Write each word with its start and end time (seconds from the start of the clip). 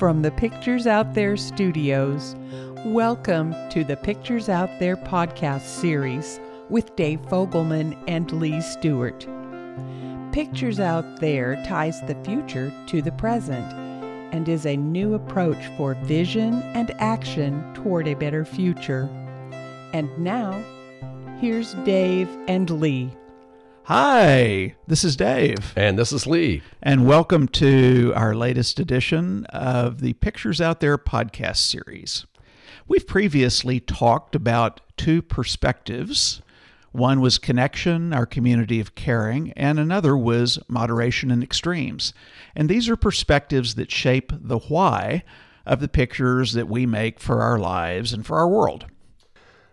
From 0.00 0.22
the 0.22 0.30
Pictures 0.30 0.86
Out 0.86 1.12
There 1.12 1.36
studios, 1.36 2.34
welcome 2.86 3.54
to 3.68 3.84
the 3.84 3.98
Pictures 3.98 4.48
Out 4.48 4.70
There 4.78 4.96
podcast 4.96 5.66
series 5.66 6.40
with 6.70 6.96
Dave 6.96 7.20
Fogelman 7.26 8.02
and 8.08 8.32
Lee 8.32 8.62
Stewart. 8.62 9.26
Pictures 10.32 10.80
Out 10.80 11.20
There 11.20 11.62
ties 11.66 12.00
the 12.06 12.14
future 12.24 12.72
to 12.86 13.02
the 13.02 13.12
present 13.12 13.70
and 14.32 14.48
is 14.48 14.64
a 14.64 14.74
new 14.74 15.12
approach 15.12 15.62
for 15.76 15.92
vision 15.96 16.62
and 16.72 16.92
action 16.92 17.62
toward 17.74 18.08
a 18.08 18.14
better 18.14 18.46
future. 18.46 19.06
And 19.92 20.08
now, 20.18 20.64
here's 21.42 21.74
Dave 21.84 22.30
and 22.48 22.70
Lee. 22.70 23.10
Hi, 23.92 24.76
this 24.86 25.02
is 25.02 25.16
Dave. 25.16 25.72
And 25.74 25.98
this 25.98 26.12
is 26.12 26.24
Lee. 26.24 26.62
And 26.80 27.08
welcome 27.08 27.48
to 27.48 28.12
our 28.14 28.36
latest 28.36 28.78
edition 28.78 29.46
of 29.46 30.00
the 30.00 30.12
Pictures 30.12 30.60
Out 30.60 30.78
There 30.78 30.96
podcast 30.96 31.56
series. 31.56 32.24
We've 32.86 33.04
previously 33.04 33.80
talked 33.80 34.36
about 34.36 34.80
two 34.96 35.22
perspectives. 35.22 36.40
One 36.92 37.20
was 37.20 37.38
connection, 37.38 38.12
our 38.12 38.26
community 38.26 38.78
of 38.78 38.94
caring, 38.94 39.50
and 39.54 39.80
another 39.80 40.16
was 40.16 40.60
moderation 40.68 41.32
and 41.32 41.42
extremes. 41.42 42.14
And 42.54 42.68
these 42.68 42.88
are 42.88 42.94
perspectives 42.94 43.74
that 43.74 43.90
shape 43.90 44.32
the 44.32 44.60
why 44.60 45.24
of 45.66 45.80
the 45.80 45.88
pictures 45.88 46.52
that 46.52 46.68
we 46.68 46.86
make 46.86 47.18
for 47.18 47.42
our 47.42 47.58
lives 47.58 48.12
and 48.12 48.24
for 48.24 48.38
our 48.38 48.48
world. 48.48 48.86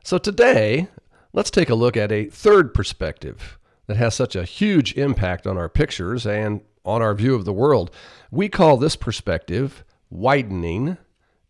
So 0.03 0.17
today, 0.17 0.87
let's 1.33 1.51
take 1.51 1.69
a 1.69 1.75
look 1.75 1.95
at 1.95 2.11
a 2.11 2.25
third 2.25 2.73
perspective 2.73 3.59
that 3.87 3.97
has 3.97 4.13
such 4.13 4.35
a 4.35 4.43
huge 4.43 4.93
impact 4.93 5.47
on 5.47 5.57
our 5.57 5.69
pictures 5.69 6.25
and 6.25 6.61
on 6.85 7.01
our 7.01 7.13
view 7.13 7.35
of 7.35 7.45
the 7.45 7.53
world. 7.53 7.91
We 8.31 8.49
call 8.49 8.77
this 8.77 8.95
perspective 8.95 9.83
widening 10.09 10.97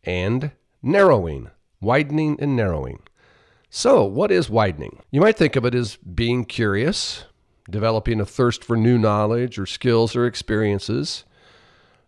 and 0.04 0.52
narrowing. 0.82 1.50
Widening 1.82 2.38
and 2.40 2.56
narrowing. 2.56 3.00
So, 3.70 4.04
what 4.06 4.32
is 4.32 4.50
widening? 4.50 5.02
You 5.12 5.22
might 5.22 5.38
think 5.38 5.56
of 5.56 5.66
it 5.66 5.76
as 5.76 5.98
being 5.98 6.46
curious, 6.46 7.26
developing 7.70 8.20
a 8.20 8.26
thirst 8.26 8.64
for 8.64 8.78
new 8.78 8.98
knowledge 8.98 9.60
or 9.60 9.66
skills 9.66 10.16
or 10.16 10.26
experiences. 10.26 11.26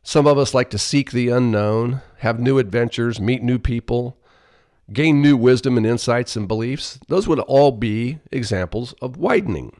Some 0.01 0.25
of 0.25 0.37
us 0.37 0.53
like 0.53 0.69
to 0.71 0.77
seek 0.77 1.11
the 1.11 1.29
unknown, 1.29 2.01
have 2.19 2.39
new 2.39 2.57
adventures, 2.57 3.19
meet 3.19 3.43
new 3.43 3.59
people, 3.59 4.17
gain 4.93 5.21
new 5.21 5.35
wisdom 5.37 5.77
and 5.77 5.85
insights 5.85 6.35
and 6.35 6.47
beliefs. 6.47 6.99
Those 7.09 7.27
would 7.27 7.39
all 7.39 7.71
be 7.71 8.19
examples 8.31 8.93
of 9.01 9.17
widening. 9.17 9.79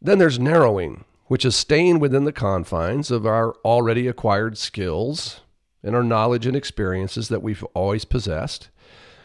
Then 0.00 0.18
there's 0.18 0.38
narrowing, 0.38 1.04
which 1.26 1.44
is 1.44 1.56
staying 1.56 1.98
within 1.98 2.24
the 2.24 2.32
confines 2.32 3.10
of 3.10 3.26
our 3.26 3.54
already 3.64 4.06
acquired 4.06 4.58
skills 4.58 5.40
and 5.82 5.94
our 5.94 6.02
knowledge 6.02 6.46
and 6.46 6.56
experiences 6.56 7.28
that 7.28 7.42
we've 7.42 7.64
always 7.74 8.04
possessed. 8.04 8.68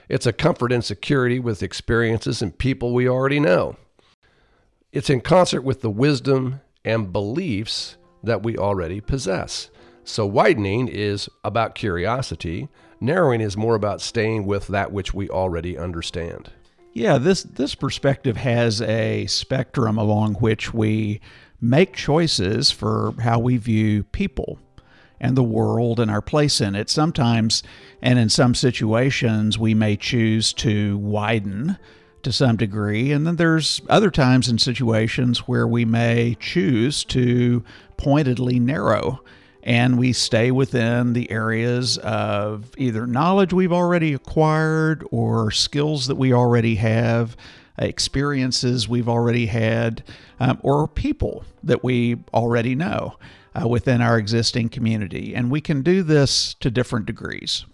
It's 0.09 0.25
a 0.25 0.33
comfort 0.33 0.71
and 0.71 0.83
security 0.83 1.39
with 1.39 1.63
experiences 1.63 2.41
and 2.41 2.57
people 2.57 2.93
we 2.93 3.07
already 3.07 3.39
know. 3.39 3.77
It's 4.91 5.09
in 5.09 5.21
concert 5.21 5.61
with 5.61 5.81
the 5.81 5.89
wisdom 5.89 6.61
and 6.83 7.13
beliefs 7.13 7.97
that 8.23 8.43
we 8.43 8.57
already 8.57 8.99
possess. 8.99 9.69
So, 10.03 10.25
widening 10.25 10.87
is 10.87 11.29
about 11.43 11.75
curiosity, 11.75 12.67
narrowing 12.99 13.39
is 13.39 13.55
more 13.55 13.75
about 13.75 14.01
staying 14.01 14.45
with 14.45 14.67
that 14.67 14.91
which 14.91 15.13
we 15.13 15.29
already 15.29 15.77
understand. 15.77 16.51
Yeah, 16.93 17.17
this 17.17 17.43
this 17.43 17.73
perspective 17.73 18.37
has 18.37 18.81
a 18.81 19.25
spectrum 19.27 19.97
along 19.97 20.35
which 20.35 20.73
we 20.73 21.21
make 21.61 21.93
choices 21.93 22.71
for 22.71 23.13
how 23.21 23.39
we 23.39 23.57
view 23.57 24.03
people 24.03 24.59
and 25.19 25.37
the 25.37 25.43
world 25.43 25.99
and 25.99 26.11
our 26.11 26.21
place 26.21 26.59
in 26.59 26.75
it. 26.75 26.89
Sometimes 26.89 27.63
and 28.01 28.19
in 28.19 28.27
some 28.27 28.55
situations 28.55 29.57
we 29.57 29.73
may 29.73 29.95
choose 29.95 30.51
to 30.53 30.97
widen 30.97 31.77
to 32.23 32.31
some 32.31 32.57
degree, 32.57 33.11
and 33.11 33.25
then 33.25 33.37
there's 33.37 33.81
other 33.89 34.11
times 34.11 34.47
and 34.47 34.61
situations 34.61 35.47
where 35.47 35.67
we 35.67 35.85
may 35.85 36.35
choose 36.39 37.03
to 37.05 37.63
pointedly 37.97 38.59
narrow 38.59 39.23
and 39.63 39.97
we 39.97 40.13
stay 40.13 40.51
within 40.51 41.13
the 41.13 41.29
areas 41.31 41.97
of 41.99 42.71
either 42.77 43.05
knowledge 43.05 43.53
we've 43.53 43.73
already 43.73 44.13
acquired 44.13 45.05
or 45.11 45.51
skills 45.51 46.07
that 46.07 46.15
we 46.15 46.33
already 46.33 46.75
have, 46.75 47.37
experiences 47.77 48.89
we've 48.89 49.09
already 49.09 49.45
had, 49.45 50.03
um, 50.39 50.59
or 50.63 50.87
people 50.87 51.43
that 51.63 51.83
we 51.83 52.17
already 52.33 52.75
know 52.75 53.17
uh, 53.53 53.67
within 53.67 54.01
our 54.01 54.17
existing 54.17 54.69
community. 54.69 55.35
And 55.35 55.51
we 55.51 55.61
can 55.61 55.81
do 55.81 56.03
this 56.03 56.55
to 56.55 56.71
different 56.71 57.05
degrees. 57.05 57.65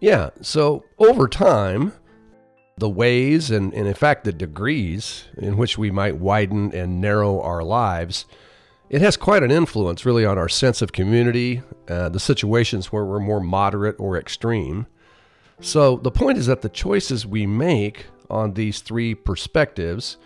Yeah, 0.00 0.30
so 0.42 0.84
over 0.98 1.26
time, 1.26 1.92
the 2.76 2.88
ways 2.88 3.50
and, 3.50 3.74
and 3.74 3.88
in 3.88 3.94
fact 3.94 4.24
the 4.24 4.32
degrees 4.32 5.24
in 5.36 5.56
which 5.56 5.76
we 5.76 5.90
might 5.90 6.16
widen 6.16 6.72
and 6.72 7.00
narrow 7.00 7.40
our 7.40 7.62
lives 7.64 8.24
it 8.90 9.02
has 9.02 9.16
quite 9.16 9.42
an 9.42 9.50
influence, 9.50 10.06
really, 10.06 10.24
on 10.24 10.38
our 10.38 10.48
sense 10.48 10.80
of 10.80 10.92
community, 10.92 11.62
uh, 11.88 12.08
the 12.08 12.20
situations 12.20 12.86
where 12.86 13.04
we're 13.04 13.20
more 13.20 13.40
moderate 13.40 13.96
or 13.98 14.16
extreme. 14.16 14.86
So 15.60 15.96
the 15.96 16.10
point 16.10 16.38
is 16.38 16.46
that 16.46 16.62
the 16.62 16.68
choices 16.68 17.26
we 17.26 17.46
make 17.46 18.06
on 18.30 18.54
these 18.54 18.80
three 18.80 19.14
perspectives, 19.14 20.16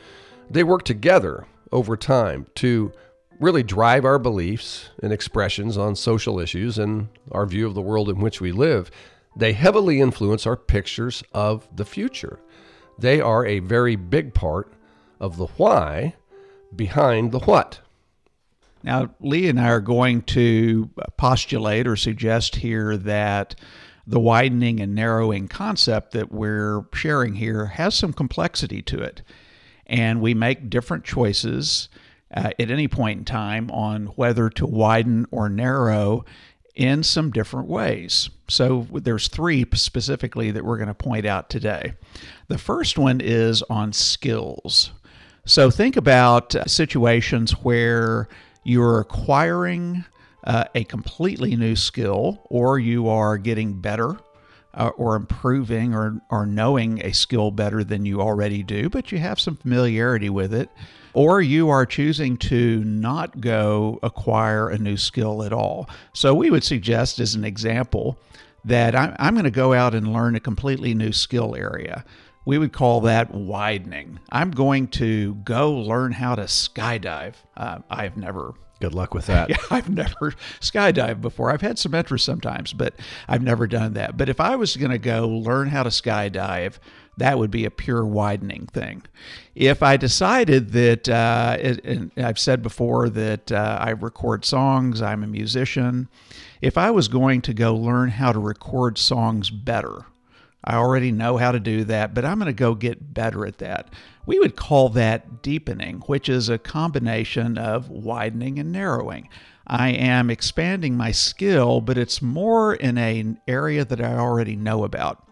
they 0.50 0.62
work 0.62 0.84
together 0.84 1.46
over 1.72 1.96
time 1.96 2.46
to 2.56 2.92
really 3.40 3.62
drive 3.62 4.04
our 4.04 4.18
beliefs 4.18 4.90
and 5.02 5.12
expressions 5.12 5.76
on 5.76 5.96
social 5.96 6.38
issues 6.38 6.78
and 6.78 7.08
our 7.32 7.46
view 7.46 7.66
of 7.66 7.74
the 7.74 7.80
world 7.80 8.08
in 8.08 8.20
which 8.20 8.40
we 8.40 8.52
live. 8.52 8.90
They 9.34 9.54
heavily 9.54 10.00
influence 10.00 10.46
our 10.46 10.56
pictures 10.56 11.24
of 11.32 11.66
the 11.74 11.84
future. 11.84 12.38
They 12.98 13.20
are 13.20 13.44
a 13.44 13.60
very 13.60 13.96
big 13.96 14.34
part 14.34 14.72
of 15.18 15.38
the 15.38 15.46
why 15.46 16.14
behind 16.76 17.32
the 17.32 17.40
what. 17.40 17.80
Now, 18.82 19.10
Lee 19.20 19.48
and 19.48 19.60
I 19.60 19.68
are 19.68 19.80
going 19.80 20.22
to 20.22 20.90
postulate 21.16 21.86
or 21.86 21.96
suggest 21.96 22.56
here 22.56 22.96
that 22.96 23.54
the 24.06 24.20
widening 24.20 24.80
and 24.80 24.94
narrowing 24.94 25.48
concept 25.48 26.12
that 26.12 26.32
we're 26.32 26.84
sharing 26.92 27.34
here 27.34 27.66
has 27.66 27.94
some 27.94 28.12
complexity 28.12 28.82
to 28.82 29.00
it. 29.00 29.22
And 29.86 30.20
we 30.20 30.34
make 30.34 30.70
different 30.70 31.04
choices 31.04 31.88
uh, 32.34 32.50
at 32.58 32.70
any 32.70 32.88
point 32.88 33.20
in 33.20 33.24
time 33.24 33.70
on 33.70 34.06
whether 34.06 34.48
to 34.50 34.66
widen 34.66 35.26
or 35.30 35.48
narrow 35.48 36.24
in 36.74 37.02
some 37.02 37.30
different 37.30 37.68
ways. 37.68 38.30
So 38.48 38.86
there's 38.90 39.28
three 39.28 39.66
specifically 39.74 40.50
that 40.50 40.64
we're 40.64 40.78
going 40.78 40.88
to 40.88 40.94
point 40.94 41.26
out 41.26 41.50
today. 41.50 41.94
The 42.48 42.58
first 42.58 42.98
one 42.98 43.20
is 43.20 43.62
on 43.64 43.92
skills. 43.92 44.90
So 45.44 45.70
think 45.70 45.96
about 45.96 46.54
uh, 46.54 46.66
situations 46.66 47.52
where 47.52 48.28
you're 48.64 49.00
acquiring 49.00 50.04
uh, 50.44 50.64
a 50.74 50.84
completely 50.84 51.56
new 51.56 51.76
skill, 51.76 52.42
or 52.50 52.78
you 52.78 53.08
are 53.08 53.38
getting 53.38 53.80
better 53.80 54.16
uh, 54.74 54.88
or 54.96 55.16
improving 55.16 55.94
or, 55.94 56.20
or 56.30 56.46
knowing 56.46 57.04
a 57.04 57.12
skill 57.12 57.50
better 57.50 57.84
than 57.84 58.04
you 58.04 58.20
already 58.20 58.62
do, 58.62 58.88
but 58.88 59.12
you 59.12 59.18
have 59.18 59.38
some 59.38 59.56
familiarity 59.56 60.30
with 60.30 60.54
it, 60.54 60.70
or 61.14 61.42
you 61.42 61.68
are 61.68 61.84
choosing 61.84 62.36
to 62.38 62.82
not 62.84 63.40
go 63.40 63.98
acquire 64.02 64.68
a 64.70 64.78
new 64.78 64.96
skill 64.96 65.42
at 65.42 65.52
all. 65.52 65.88
So, 66.14 66.34
we 66.34 66.50
would 66.50 66.64
suggest, 66.64 67.20
as 67.20 67.34
an 67.34 67.44
example, 67.44 68.18
that 68.64 68.94
I'm, 68.94 69.14
I'm 69.18 69.34
going 69.34 69.44
to 69.44 69.50
go 69.50 69.74
out 69.74 69.94
and 69.94 70.12
learn 70.12 70.36
a 70.36 70.40
completely 70.40 70.94
new 70.94 71.12
skill 71.12 71.54
area. 71.54 72.04
We 72.44 72.58
would 72.58 72.72
call 72.72 73.02
that 73.02 73.32
widening. 73.32 74.18
I'm 74.30 74.50
going 74.50 74.88
to 74.88 75.34
go 75.36 75.72
learn 75.72 76.12
how 76.12 76.34
to 76.34 76.42
skydive. 76.42 77.34
Uh, 77.56 77.78
I've 77.88 78.16
never. 78.16 78.54
Good 78.80 78.94
luck 78.94 79.14
with 79.14 79.26
that. 79.26 79.48
Yeah, 79.50 79.56
I've 79.70 79.88
never 79.88 80.34
skydived 80.60 81.20
before. 81.20 81.52
I've 81.52 81.60
had 81.60 81.78
some 81.78 81.94
interest 81.94 82.24
sometimes, 82.24 82.72
but 82.72 82.94
I've 83.28 83.42
never 83.42 83.68
done 83.68 83.92
that. 83.92 84.16
But 84.16 84.28
if 84.28 84.40
I 84.40 84.56
was 84.56 84.76
going 84.76 84.90
to 84.90 84.98
go 84.98 85.28
learn 85.28 85.68
how 85.68 85.84
to 85.84 85.90
skydive, 85.90 86.78
that 87.16 87.38
would 87.38 87.50
be 87.50 87.64
a 87.64 87.70
pure 87.70 88.04
widening 88.04 88.66
thing. 88.66 89.02
If 89.54 89.82
I 89.82 89.96
decided 89.96 90.72
that, 90.72 91.08
uh, 91.08 91.56
and 91.84 92.10
I've 92.16 92.38
said 92.38 92.62
before 92.62 93.08
that 93.10 93.52
uh, 93.52 93.78
I 93.80 93.90
record 93.90 94.44
songs, 94.44 95.02
I'm 95.02 95.22
a 95.22 95.26
musician. 95.28 96.08
If 96.60 96.78
I 96.78 96.90
was 96.90 97.08
going 97.08 97.42
to 97.42 97.54
go 97.54 97.74
learn 97.74 98.10
how 98.10 98.32
to 98.32 98.38
record 98.38 98.98
songs 98.98 99.50
better, 99.50 100.06
I 100.64 100.76
already 100.76 101.10
know 101.10 101.36
how 101.36 101.52
to 101.52 101.60
do 101.60 101.84
that, 101.84 102.14
but 102.14 102.24
I'm 102.24 102.38
going 102.38 102.46
to 102.46 102.52
go 102.52 102.74
get 102.74 103.14
better 103.14 103.46
at 103.46 103.58
that. 103.58 103.92
We 104.26 104.38
would 104.38 104.56
call 104.56 104.88
that 104.90 105.42
deepening, 105.42 106.00
which 106.06 106.28
is 106.28 106.48
a 106.48 106.58
combination 106.58 107.58
of 107.58 107.90
widening 107.90 108.58
and 108.58 108.70
narrowing. 108.70 109.28
I 109.66 109.90
am 109.90 110.30
expanding 110.30 110.96
my 110.96 111.12
skill, 111.12 111.80
but 111.80 111.98
it's 111.98 112.22
more 112.22 112.74
in 112.74 112.98
an 112.98 113.40
area 113.48 113.84
that 113.84 114.00
I 114.00 114.14
already 114.14 114.56
know 114.56 114.84
about. 114.84 115.26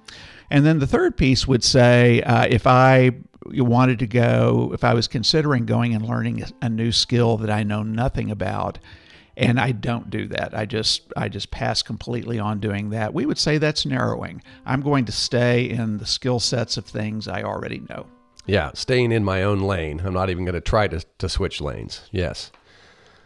And 0.50 0.67
then 0.67 0.81
the 0.81 0.87
third 0.87 1.17
piece 1.17 1.47
would 1.47 1.62
say 1.62 2.23
uh, 2.23 2.47
if 2.49 2.67
I 2.67 3.12
wanted 3.47 4.00
to 4.00 4.06
go, 4.06 4.71
if 4.75 4.82
I 4.82 4.94
was 4.94 5.09
considering 5.09 5.65
going 5.67 5.94
and 5.94 6.06
learning 6.06 6.44
a 6.61 6.69
new 6.69 6.91
skill 6.91 7.37
that 7.38 7.50
I 7.50 7.62
know 7.62 7.82
nothing 7.82 8.31
about, 8.31 8.79
and 9.41 9.59
I 9.59 9.73
don't 9.73 10.11
do 10.11 10.29
that. 10.29 10.55
I 10.55 10.67
just 10.67 11.13
I 11.17 11.29
just 11.29 11.51
pass 11.51 11.83
completely 11.83 12.39
on 12.39 12.61
doing 12.61 12.91
that. 12.91 13.15
We 13.15 13.27
would 13.27 13.39
say 13.39 13.59
that's 13.59 13.87
narrowing. 13.87 14.43
I'm 14.67 14.83
going 14.83 15.07
to 15.07 15.13
stay 15.13 15.69
in 15.69 15.99
the 15.99 16.07
skill 16.07 16.41
sets 16.41 16.77
of 16.77 16.85
things 16.85 17.27
I 17.27 17.43
already 17.43 17.81
know. 17.89 18.07
Yeah, 18.47 18.71
staying 18.75 19.13
in 19.13 19.25
my 19.25 19.43
own 19.43 19.61
lane. 19.61 20.03
I'm 20.05 20.13
not 20.13 20.31
even 20.31 20.45
going 20.45 20.55
to 20.55 20.61
try 20.61 20.89
to, 20.89 21.05
to 21.19 21.29
switch 21.29 21.61
lanes. 21.61 22.03
Yes. 22.11 22.51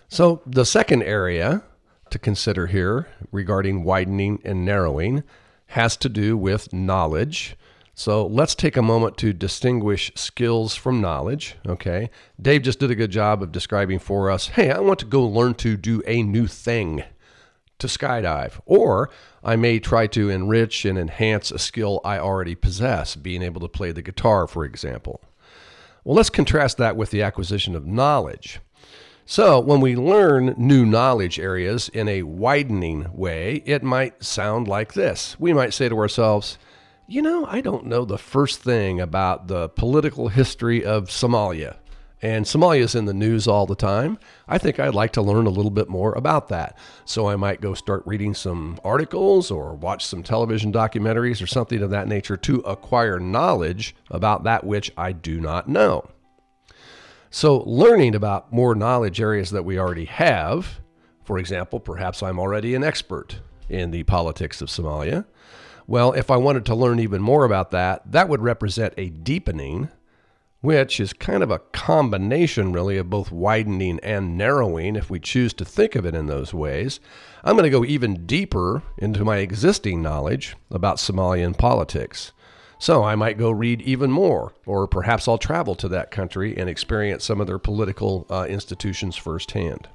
So 0.08 0.42
the 0.46 0.64
second 0.64 1.02
area 1.02 1.64
to 2.10 2.18
consider 2.18 2.68
here 2.68 3.08
regarding 3.32 3.84
widening 3.84 4.40
and 4.44 4.64
narrowing 4.64 5.24
has 5.68 5.96
to 5.98 6.08
do 6.08 6.36
with 6.36 6.72
knowledge. 6.72 7.56
So 7.94 8.26
let's 8.26 8.54
take 8.54 8.76
a 8.76 8.82
moment 8.82 9.16
to 9.18 9.32
distinguish 9.32 10.10
skills 10.16 10.74
from 10.74 11.00
knowledge. 11.00 11.56
Okay. 11.66 12.10
Dave 12.40 12.62
just 12.62 12.80
did 12.80 12.90
a 12.90 12.96
good 12.96 13.12
job 13.12 13.42
of 13.42 13.52
describing 13.52 14.00
for 14.00 14.30
us 14.30 14.48
hey, 14.48 14.70
I 14.70 14.80
want 14.80 14.98
to 15.00 15.06
go 15.06 15.22
learn 15.22 15.54
to 15.54 15.76
do 15.76 16.02
a 16.06 16.22
new 16.22 16.46
thing 16.46 17.04
to 17.78 17.86
skydive, 17.86 18.60
or 18.66 19.10
I 19.42 19.56
may 19.56 19.78
try 19.78 20.06
to 20.08 20.30
enrich 20.30 20.84
and 20.84 20.98
enhance 20.98 21.50
a 21.50 21.58
skill 21.58 22.00
I 22.04 22.18
already 22.18 22.54
possess, 22.54 23.16
being 23.16 23.42
able 23.42 23.60
to 23.60 23.68
play 23.68 23.92
the 23.92 24.02
guitar, 24.02 24.46
for 24.46 24.64
example. 24.64 25.20
Well, 26.04 26.16
let's 26.16 26.30
contrast 26.30 26.78
that 26.78 26.96
with 26.96 27.10
the 27.10 27.22
acquisition 27.22 27.74
of 27.74 27.86
knowledge. 27.86 28.60
So, 29.26 29.58
when 29.58 29.80
we 29.80 29.96
learn 29.96 30.54
new 30.58 30.84
knowledge 30.84 31.38
areas 31.38 31.88
in 31.88 32.08
a 32.08 32.24
widening 32.24 33.08
way, 33.12 33.62
it 33.64 33.82
might 33.82 34.22
sound 34.22 34.68
like 34.68 34.92
this. 34.92 35.34
We 35.40 35.54
might 35.54 35.72
say 35.72 35.88
to 35.88 35.98
ourselves, 35.98 36.58
you 37.06 37.20
know, 37.20 37.44
I 37.46 37.60
don't 37.60 37.86
know 37.86 38.04
the 38.04 38.18
first 38.18 38.60
thing 38.60 39.00
about 39.00 39.48
the 39.48 39.68
political 39.68 40.28
history 40.28 40.84
of 40.84 41.08
Somalia. 41.08 41.76
And 42.22 42.46
Somalia 42.46 42.80
is 42.80 42.94
in 42.94 43.04
the 43.04 43.12
news 43.12 43.46
all 43.46 43.66
the 43.66 43.74
time. 43.74 44.18
I 44.48 44.56
think 44.56 44.80
I'd 44.80 44.94
like 44.94 45.12
to 45.12 45.22
learn 45.22 45.44
a 45.44 45.50
little 45.50 45.70
bit 45.70 45.90
more 45.90 46.14
about 46.14 46.48
that. 46.48 46.78
So 47.04 47.28
I 47.28 47.36
might 47.36 47.60
go 47.60 47.74
start 47.74 48.02
reading 48.06 48.32
some 48.32 48.80
articles 48.82 49.50
or 49.50 49.74
watch 49.74 50.06
some 50.06 50.22
television 50.22 50.72
documentaries 50.72 51.42
or 51.42 51.46
something 51.46 51.82
of 51.82 51.90
that 51.90 52.08
nature 52.08 52.38
to 52.38 52.60
acquire 52.60 53.20
knowledge 53.20 53.94
about 54.10 54.44
that 54.44 54.64
which 54.64 54.90
I 54.96 55.12
do 55.12 55.38
not 55.38 55.68
know. 55.68 56.08
So, 57.28 57.58
learning 57.66 58.14
about 58.14 58.52
more 58.52 58.76
knowledge 58.76 59.20
areas 59.20 59.50
that 59.50 59.64
we 59.64 59.76
already 59.76 60.04
have, 60.04 60.80
for 61.24 61.36
example, 61.36 61.80
perhaps 61.80 62.22
I'm 62.22 62.38
already 62.38 62.76
an 62.76 62.84
expert 62.84 63.40
in 63.68 63.90
the 63.90 64.04
politics 64.04 64.62
of 64.62 64.68
Somalia. 64.68 65.26
Well, 65.86 66.12
if 66.12 66.30
I 66.30 66.36
wanted 66.36 66.64
to 66.66 66.74
learn 66.74 66.98
even 66.98 67.20
more 67.20 67.44
about 67.44 67.70
that, 67.72 68.10
that 68.10 68.28
would 68.28 68.40
represent 68.40 68.94
a 68.96 69.10
deepening, 69.10 69.88
which 70.62 70.98
is 70.98 71.12
kind 71.12 71.42
of 71.42 71.50
a 71.50 71.58
combination, 71.58 72.72
really, 72.72 72.96
of 72.96 73.10
both 73.10 73.30
widening 73.30 74.00
and 74.02 74.38
narrowing, 74.38 74.96
if 74.96 75.10
we 75.10 75.20
choose 75.20 75.52
to 75.54 75.64
think 75.64 75.94
of 75.94 76.06
it 76.06 76.14
in 76.14 76.26
those 76.26 76.54
ways. 76.54 77.00
I'm 77.42 77.54
going 77.54 77.64
to 77.64 77.70
go 77.70 77.84
even 77.84 78.24
deeper 78.24 78.82
into 78.96 79.24
my 79.24 79.38
existing 79.38 80.00
knowledge 80.00 80.56
about 80.70 80.96
Somalian 80.96 81.56
politics. 81.56 82.32
So 82.78 83.04
I 83.04 83.14
might 83.14 83.38
go 83.38 83.50
read 83.50 83.82
even 83.82 84.10
more, 84.10 84.54
or 84.64 84.88
perhaps 84.88 85.28
I'll 85.28 85.38
travel 85.38 85.74
to 85.76 85.88
that 85.88 86.10
country 86.10 86.56
and 86.56 86.68
experience 86.68 87.24
some 87.24 87.40
of 87.40 87.46
their 87.46 87.58
political 87.58 88.26
uh, 88.30 88.46
institutions 88.48 89.16
firsthand. 89.16 89.88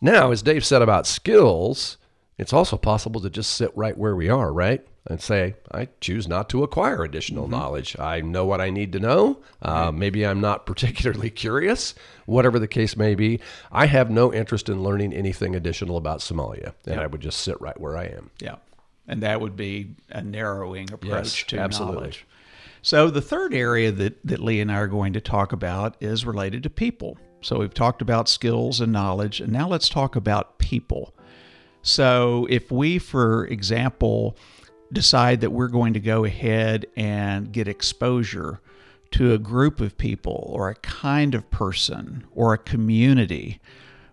Now, 0.00 0.30
as 0.30 0.42
Dave 0.42 0.64
said 0.64 0.80
about 0.80 1.06
skills, 1.06 1.96
it's 2.40 2.54
also 2.54 2.78
possible 2.78 3.20
to 3.20 3.28
just 3.28 3.50
sit 3.52 3.70
right 3.76 3.96
where 3.96 4.16
we 4.16 4.30
are, 4.30 4.50
right? 4.50 4.84
And 5.06 5.20
say, 5.20 5.56
I 5.70 5.88
choose 6.00 6.26
not 6.26 6.48
to 6.50 6.62
acquire 6.62 7.04
additional 7.04 7.44
mm-hmm. 7.44 7.52
knowledge. 7.52 7.98
I 7.98 8.22
know 8.22 8.46
what 8.46 8.62
I 8.62 8.70
need 8.70 8.92
to 8.92 8.98
know. 8.98 9.40
Uh, 9.60 9.92
maybe 9.92 10.26
I'm 10.26 10.40
not 10.40 10.64
particularly 10.66 11.28
curious, 11.28 11.94
whatever 12.24 12.58
the 12.58 12.66
case 12.66 12.96
may 12.96 13.14
be. 13.14 13.40
I 13.70 13.86
have 13.86 14.10
no 14.10 14.32
interest 14.32 14.70
in 14.70 14.82
learning 14.82 15.12
anything 15.12 15.54
additional 15.54 15.98
about 15.98 16.20
Somalia, 16.20 16.72
and 16.86 16.98
I 16.98 17.06
would 17.06 17.20
just 17.20 17.40
sit 17.40 17.60
right 17.60 17.78
where 17.78 17.96
I 17.96 18.04
am. 18.04 18.30
Yeah. 18.40 18.56
And 19.06 19.22
that 19.22 19.40
would 19.42 19.56
be 19.56 19.96
a 20.08 20.22
narrowing 20.22 20.90
approach 20.92 21.40
yes, 21.40 21.44
to 21.48 21.58
absolutely. 21.58 21.96
knowledge. 21.96 22.26
So 22.80 23.10
the 23.10 23.20
third 23.20 23.52
area 23.52 23.92
that, 23.92 24.18
that 24.24 24.40
Lee 24.40 24.60
and 24.60 24.72
I 24.72 24.76
are 24.76 24.86
going 24.86 25.12
to 25.12 25.20
talk 25.20 25.52
about 25.52 25.96
is 26.00 26.24
related 26.24 26.62
to 26.62 26.70
people. 26.70 27.18
So 27.42 27.58
we've 27.58 27.74
talked 27.74 28.00
about 28.00 28.28
skills 28.28 28.80
and 28.80 28.92
knowledge, 28.92 29.40
and 29.40 29.52
now 29.52 29.68
let's 29.68 29.90
talk 29.90 30.16
about 30.16 30.58
people. 30.58 31.14
So 31.82 32.46
if 32.50 32.70
we, 32.70 32.98
for 32.98 33.46
example, 33.46 34.36
decide 34.92 35.40
that 35.40 35.50
we're 35.50 35.68
going 35.68 35.94
to 35.94 36.00
go 36.00 36.24
ahead 36.24 36.86
and 36.96 37.52
get 37.52 37.68
exposure 37.68 38.60
to 39.12 39.32
a 39.32 39.38
group 39.38 39.80
of 39.80 39.96
people 39.98 40.50
or 40.52 40.68
a 40.68 40.74
kind 40.76 41.34
of 41.34 41.50
person 41.50 42.24
or 42.34 42.52
a 42.52 42.58
community 42.58 43.60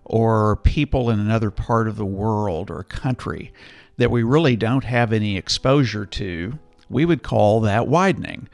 or 0.06 0.56
people 0.58 1.10
in 1.10 1.20
another 1.20 1.52
part 1.52 1.88
of 1.88 1.98
the 1.98 2.06
world 2.06 2.72
or 2.72 2.84
country 2.84 3.54
that 3.98 4.12
we 4.12 4.24
really 4.24 4.56
don't 4.56 4.86
have 4.86 5.12
any 5.12 5.38
exposure 5.38 6.06
to, 6.06 6.58
we 6.90 7.04
would 7.06 7.24
call 7.24 7.62
that 7.62 7.88
widening. 7.88 8.48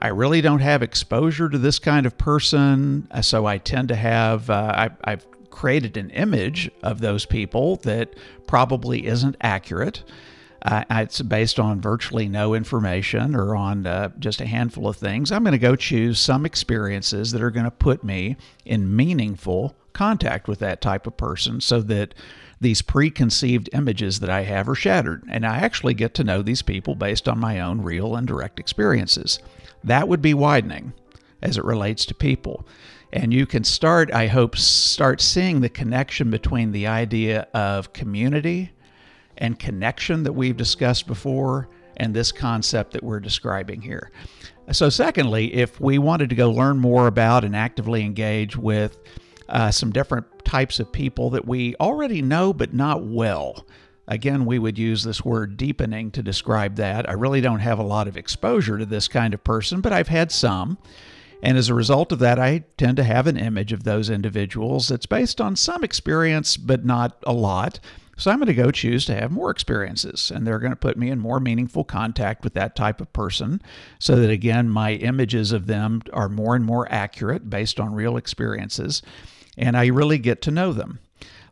I 0.00 0.08
really 0.08 0.40
don't 0.40 0.60
have 0.60 0.82
exposure 0.82 1.48
to 1.48 1.58
this 1.58 1.78
kind 1.78 2.06
of 2.06 2.16
person, 2.16 3.08
so 3.20 3.46
I 3.46 3.58
tend 3.58 3.88
to 3.88 3.96
have, 3.96 4.48
uh, 4.48 4.88
I, 5.04 5.10
have 5.10 5.26
created 5.52 5.96
an 5.96 6.10
image 6.10 6.68
of 6.82 7.00
those 7.00 7.24
people 7.24 7.76
that 7.76 8.14
probably 8.48 9.06
isn't 9.06 9.36
accurate. 9.40 10.02
Uh, 10.62 10.84
it's 10.90 11.20
based 11.22 11.60
on 11.60 11.80
virtually 11.80 12.28
no 12.28 12.54
information 12.54 13.34
or 13.34 13.54
on 13.54 13.86
uh, 13.86 14.10
just 14.18 14.40
a 14.40 14.46
handful 14.46 14.88
of 14.88 14.96
things. 14.96 15.30
I'm 15.30 15.44
going 15.44 15.52
to 15.52 15.58
go 15.58 15.76
choose 15.76 16.18
some 16.18 16.46
experiences 16.46 17.32
that 17.32 17.42
are 17.42 17.50
going 17.50 17.64
to 17.64 17.70
put 17.70 18.02
me 18.02 18.36
in 18.64 18.94
meaningful 18.94 19.74
contact 19.92 20.48
with 20.48 20.60
that 20.60 20.80
type 20.80 21.06
of 21.06 21.16
person 21.16 21.60
so 21.60 21.80
that 21.82 22.14
these 22.60 22.80
preconceived 22.80 23.68
images 23.72 24.20
that 24.20 24.30
I 24.30 24.42
have 24.42 24.68
are 24.68 24.74
shattered. 24.74 25.24
And 25.28 25.44
I 25.44 25.58
actually 25.58 25.94
get 25.94 26.14
to 26.14 26.24
know 26.24 26.42
these 26.42 26.62
people 26.62 26.94
based 26.94 27.28
on 27.28 27.40
my 27.40 27.60
own 27.60 27.82
real 27.82 28.14
and 28.14 28.26
direct 28.26 28.60
experiences. 28.60 29.40
That 29.82 30.06
would 30.06 30.22
be 30.22 30.32
widening 30.32 30.92
as 31.42 31.58
it 31.58 31.64
relates 31.64 32.06
to 32.06 32.14
people. 32.14 32.64
And 33.12 33.32
you 33.32 33.46
can 33.46 33.62
start, 33.62 34.10
I 34.12 34.26
hope, 34.26 34.56
start 34.56 35.20
seeing 35.20 35.60
the 35.60 35.68
connection 35.68 36.30
between 36.30 36.72
the 36.72 36.86
idea 36.86 37.46
of 37.52 37.92
community 37.92 38.72
and 39.36 39.58
connection 39.58 40.22
that 40.22 40.32
we've 40.32 40.56
discussed 40.56 41.06
before 41.06 41.68
and 41.98 42.14
this 42.14 42.32
concept 42.32 42.92
that 42.92 43.02
we're 43.02 43.20
describing 43.20 43.82
here. 43.82 44.10
So, 44.70 44.88
secondly, 44.88 45.52
if 45.54 45.80
we 45.80 45.98
wanted 45.98 46.30
to 46.30 46.36
go 46.36 46.50
learn 46.50 46.78
more 46.78 47.06
about 47.06 47.44
and 47.44 47.54
actively 47.54 48.02
engage 48.02 48.56
with 48.56 48.96
uh, 49.48 49.70
some 49.70 49.90
different 49.92 50.26
types 50.44 50.80
of 50.80 50.90
people 50.90 51.30
that 51.30 51.46
we 51.46 51.74
already 51.76 52.22
know 52.22 52.52
but 52.52 52.72
not 52.72 53.04
well, 53.04 53.66
again, 54.08 54.46
we 54.46 54.58
would 54.58 54.78
use 54.78 55.02
this 55.02 55.24
word 55.24 55.56
deepening 55.56 56.10
to 56.12 56.22
describe 56.22 56.76
that. 56.76 57.08
I 57.08 57.12
really 57.12 57.40
don't 57.40 57.60
have 57.60 57.78
a 57.78 57.84
lot 57.84 58.08
of 58.08 58.16
exposure 58.16 58.78
to 58.78 58.86
this 58.86 59.08
kind 59.08 59.34
of 59.34 59.44
person, 59.44 59.80
but 59.80 59.92
I've 59.92 60.08
had 60.08 60.32
some. 60.32 60.78
And 61.42 61.58
as 61.58 61.68
a 61.68 61.74
result 61.74 62.12
of 62.12 62.20
that, 62.20 62.38
I 62.38 62.64
tend 62.76 62.96
to 62.98 63.04
have 63.04 63.26
an 63.26 63.36
image 63.36 63.72
of 63.72 63.82
those 63.82 64.08
individuals 64.08 64.88
that's 64.88 65.06
based 65.06 65.40
on 65.40 65.56
some 65.56 65.82
experience, 65.82 66.56
but 66.56 66.84
not 66.84 67.18
a 67.26 67.32
lot. 67.32 67.80
So 68.16 68.30
I'm 68.30 68.38
going 68.38 68.46
to 68.46 68.54
go 68.54 68.70
choose 68.70 69.04
to 69.06 69.14
have 69.14 69.32
more 69.32 69.50
experiences, 69.50 70.30
and 70.30 70.46
they're 70.46 70.60
going 70.60 70.70
to 70.70 70.76
put 70.76 70.96
me 70.96 71.10
in 71.10 71.18
more 71.18 71.40
meaningful 71.40 71.82
contact 71.82 72.44
with 72.44 72.54
that 72.54 72.76
type 72.76 73.00
of 73.00 73.12
person 73.12 73.60
so 73.98 74.14
that, 74.16 74.30
again, 74.30 74.68
my 74.68 74.92
images 74.92 75.50
of 75.50 75.66
them 75.66 76.02
are 76.12 76.28
more 76.28 76.54
and 76.54 76.64
more 76.64 76.86
accurate 76.92 77.50
based 77.50 77.80
on 77.80 77.94
real 77.94 78.16
experiences, 78.16 79.02
and 79.58 79.76
I 79.76 79.86
really 79.86 80.18
get 80.18 80.42
to 80.42 80.52
know 80.52 80.72
them. 80.72 81.00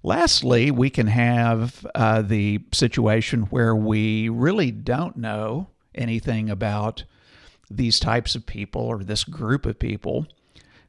Lastly, 0.03 0.71
we 0.71 0.91
can 0.91 1.09
have 1.09 1.85
uh, 1.95 2.23
the 2.23 2.61
situation 2.73 3.43
where 3.45 3.75
we 3.75 4.29
really 4.29 4.71
don't 4.71 5.17
know 5.17 5.69
anything 5.95 6.49
about 6.49 7.05
these 7.71 8.01
types 8.01 8.35
of 8.35 8.47
people 8.47 8.83
or 8.83 9.03
this 9.03 9.25
group 9.25 9.67
of 9.67 9.79
people, 9.79 10.27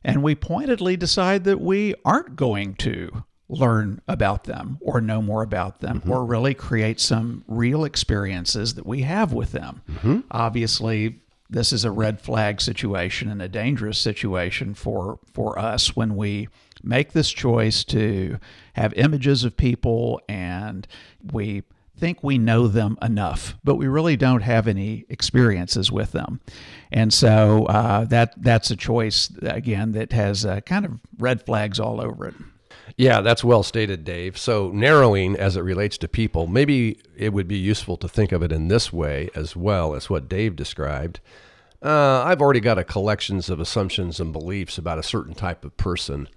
and 0.03 0.23
we 0.23 0.35
pointedly 0.35 0.97
decide 0.97 1.43
that 1.43 1.61
we 1.61 1.93
aren't 2.03 2.35
going 2.35 2.75
to 2.75 3.23
learn 3.47 4.01
about 4.07 4.45
them 4.45 4.77
or 4.81 5.01
know 5.01 5.21
more 5.21 5.43
about 5.43 5.81
them 5.81 5.99
mm-hmm. 5.99 6.11
or 6.11 6.25
really 6.25 6.53
create 6.53 6.99
some 6.99 7.43
real 7.47 7.83
experiences 7.83 8.75
that 8.75 8.85
we 8.85 9.01
have 9.01 9.33
with 9.33 9.51
them. 9.51 9.81
Mm-hmm. 9.91 10.19
Obviously, 10.31 11.19
this 11.49 11.73
is 11.73 11.83
a 11.83 11.91
red 11.91 12.21
flag 12.21 12.61
situation 12.61 13.29
and 13.29 13.41
a 13.41 13.49
dangerous 13.49 13.99
situation 13.99 14.73
for 14.73 15.19
for 15.33 15.59
us 15.59 15.95
when 15.95 16.15
we 16.15 16.47
make 16.81 17.11
this 17.11 17.29
choice 17.29 17.83
to 17.83 18.39
have 18.73 18.93
images 18.93 19.43
of 19.43 19.57
people 19.57 20.21
and 20.29 20.87
we 21.31 21.63
think 22.01 22.23
we 22.23 22.39
know 22.39 22.67
them 22.67 22.97
enough, 23.01 23.55
but 23.63 23.75
we 23.75 23.87
really 23.87 24.17
don't 24.17 24.41
have 24.41 24.67
any 24.67 25.05
experiences 25.07 25.91
with 25.91 26.11
them. 26.11 26.41
And 26.91 27.13
so 27.13 27.65
uh, 27.67 28.05
that 28.05 28.33
that's 28.43 28.71
a 28.71 28.75
choice 28.75 29.31
again 29.43 29.91
that 29.91 30.11
has 30.11 30.45
uh, 30.45 30.61
kind 30.61 30.83
of 30.83 30.99
red 31.19 31.45
flags 31.45 31.79
all 31.79 32.01
over 32.01 32.27
it. 32.27 32.33
Yeah, 32.97 33.21
that's 33.21 33.43
well 33.43 33.63
stated, 33.63 34.03
Dave. 34.03 34.37
So, 34.37 34.69
narrowing 34.71 35.35
as 35.37 35.55
it 35.55 35.61
relates 35.61 35.97
to 35.99 36.07
people, 36.07 36.47
maybe 36.47 36.99
it 37.15 37.31
would 37.31 37.47
be 37.47 37.57
useful 37.57 37.95
to 37.97 38.09
think 38.09 38.31
of 38.31 38.43
it 38.43 38.51
in 38.51 38.67
this 38.67 38.91
way 38.91 39.29
as 39.33 39.55
well 39.55 39.93
as 39.95 40.09
what 40.09 40.27
Dave 40.27 40.55
described. 40.55 41.21
Uh, 41.81 42.23
I've 42.23 42.41
already 42.41 42.59
got 42.59 42.77
a 42.77 42.83
collections 42.83 43.49
of 43.49 43.59
assumptions 43.59 44.19
and 44.19 44.33
beliefs 44.33 44.77
about 44.77 44.99
a 44.99 45.03
certain 45.03 45.33
type 45.33 45.63
of 45.63 45.77
person. 45.77 46.27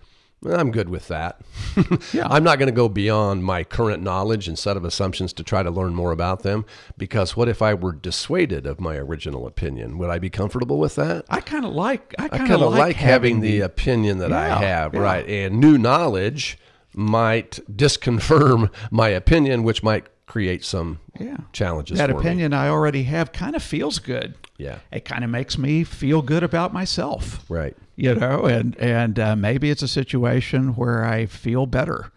I'm 0.45 0.71
good 0.71 0.89
with 0.89 1.09
that. 1.09 1.41
Yeah. 2.13 2.29
I'm 2.29 2.45
not 2.45 2.59
going 2.59 2.69
to 2.69 2.75
go 2.75 2.89
beyond 2.89 3.45
my 3.45 3.65
current 3.65 4.03
knowledge 4.03 4.47
and 4.47 4.59
set 4.59 4.77
of 4.77 4.85
assumptions 4.85 5.33
to 5.35 5.43
try 5.43 5.63
to 5.63 5.71
learn 5.71 5.95
more 5.95 6.13
about 6.13 6.43
them 6.43 6.65
because 6.97 7.37
what 7.37 7.49
if 7.49 7.63
I 7.63 7.75
were 7.75 7.93
dissuaded 7.93 8.67
of 8.67 8.81
my 8.81 8.97
original 8.97 9.47
opinion? 9.47 9.99
Would 9.99 10.11
I 10.11 10.19
be 10.19 10.31
comfortable 10.31 10.79
with 10.79 10.95
that? 10.97 11.25
I 11.29 11.41
kind 11.41 11.65
of 11.65 11.73
like 11.73 12.15
I 12.19 12.29
kind 12.29 12.53
of 12.53 12.63
of 12.63 12.73
like, 12.75 12.97
having 12.97 13.41
the, 13.41 13.61
opinion 13.61 14.19
that 14.19 14.33
I 14.33 14.49
have, 14.49 14.95
yeah. 14.95 15.01
right? 15.01 15.27
And 15.27 15.59
new 15.59 15.79
knowledge 15.79 16.59
might 16.95 17.59
disconfirm 17.71 18.71
my 18.91 19.09
opinion, 19.09 19.63
which 19.63 19.83
might 19.83 20.07
create 20.27 20.65
some 20.65 21.01
yeah. 21.21 21.37
challenges 21.53 21.99
That 21.99 22.11
for 22.11 22.15
me. 22.17 22.21
opinion 22.21 22.53
I 22.55 22.69
already 22.69 23.03
have 23.05 23.33
kind 23.33 23.55
of 23.55 23.63
feels 23.63 23.99
good. 23.99 24.35
Yeah, 24.57 24.79
It 24.93 25.05
kind 25.05 25.25
of 25.25 25.31
makes 25.31 25.59
me 25.59 25.83
feel 25.85 26.23
good 26.23 26.43
about 26.43 26.73
myself. 26.73 27.45
right. 27.49 27.77
you 27.97 28.15
know 28.15 28.45
and 28.47 28.77
and 28.79 29.19
uh, 29.19 29.37
maybe 29.37 29.71
it's 29.71 29.83
a 29.83 29.89
situation 29.89 30.75
where 30.77 31.05
i 31.05 31.27
feel 31.27 31.65
better 31.67 32.11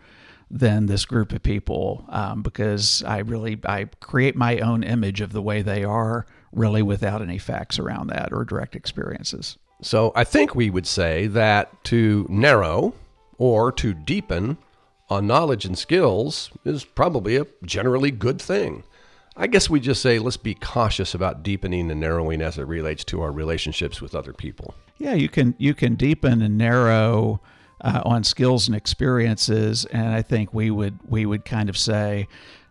than 0.49 0.85
this 0.87 1.05
group 1.05 1.31
of 1.33 1.43
people 1.43 2.03
um, 2.09 2.41
because 2.41 3.03
i 3.03 3.17
really 3.19 3.59
i 3.65 3.85
create 3.99 4.35
my 4.35 4.57
own 4.59 4.81
image 4.83 5.19
of 5.21 5.31
the 5.33 5.41
way 5.41 5.61
they 5.61 5.83
are 5.83 6.25
really 6.51 6.81
without 6.81 7.21
any 7.21 7.37
facts 7.37 7.77
around 7.77 8.07
that 8.07 8.31
or 8.31 8.43
direct 8.45 8.75
experiences 8.75 9.57
So 9.81 10.11
I 10.15 10.23
think 10.23 10.55
we 10.55 10.69
would 10.71 10.87
say 10.87 11.27
that 11.27 11.83
to 11.85 12.25
narrow 12.29 12.93
or 13.37 13.71
to 13.73 13.93
deepen 13.93 14.57
on 15.09 15.25
knowledge 15.27 15.65
and 15.65 15.77
skills 15.77 16.51
is 16.65 16.83
probably 16.83 17.35
a 17.37 17.45
generally 17.63 18.11
good 18.11 18.41
thing. 18.41 18.83
I 19.35 19.47
guess 19.47 19.69
we 19.69 19.79
just 19.79 20.01
say 20.01 20.17
let's 20.19 20.37
be 20.37 20.55
cautious 20.55 21.13
about 21.13 21.43
deepening 21.43 21.91
and 21.91 21.99
narrowing 21.99 22.41
as 22.41 22.57
it 22.57 22.63
relates 22.63 23.03
to 23.05 23.21
our 23.21 23.31
relationships 23.31 24.01
with 24.01 24.15
other 24.15 24.33
people. 24.33 24.73
yeah 24.97 25.13
you 25.13 25.29
can 25.29 25.53
you 25.59 25.73
can 25.75 25.95
deepen 25.95 26.41
and 26.41 26.57
narrow 26.57 27.39
uh, 27.81 28.01
on 28.03 28.23
skills 28.23 28.67
and 28.67 28.75
experiences 28.75 29.85
and 29.85 30.07
i 30.07 30.23
think 30.23 30.51
we 30.55 30.71
would 30.71 30.97
we 31.07 31.23
would 31.27 31.45
kind 31.45 31.69
of 31.69 31.77
say 31.77 32.27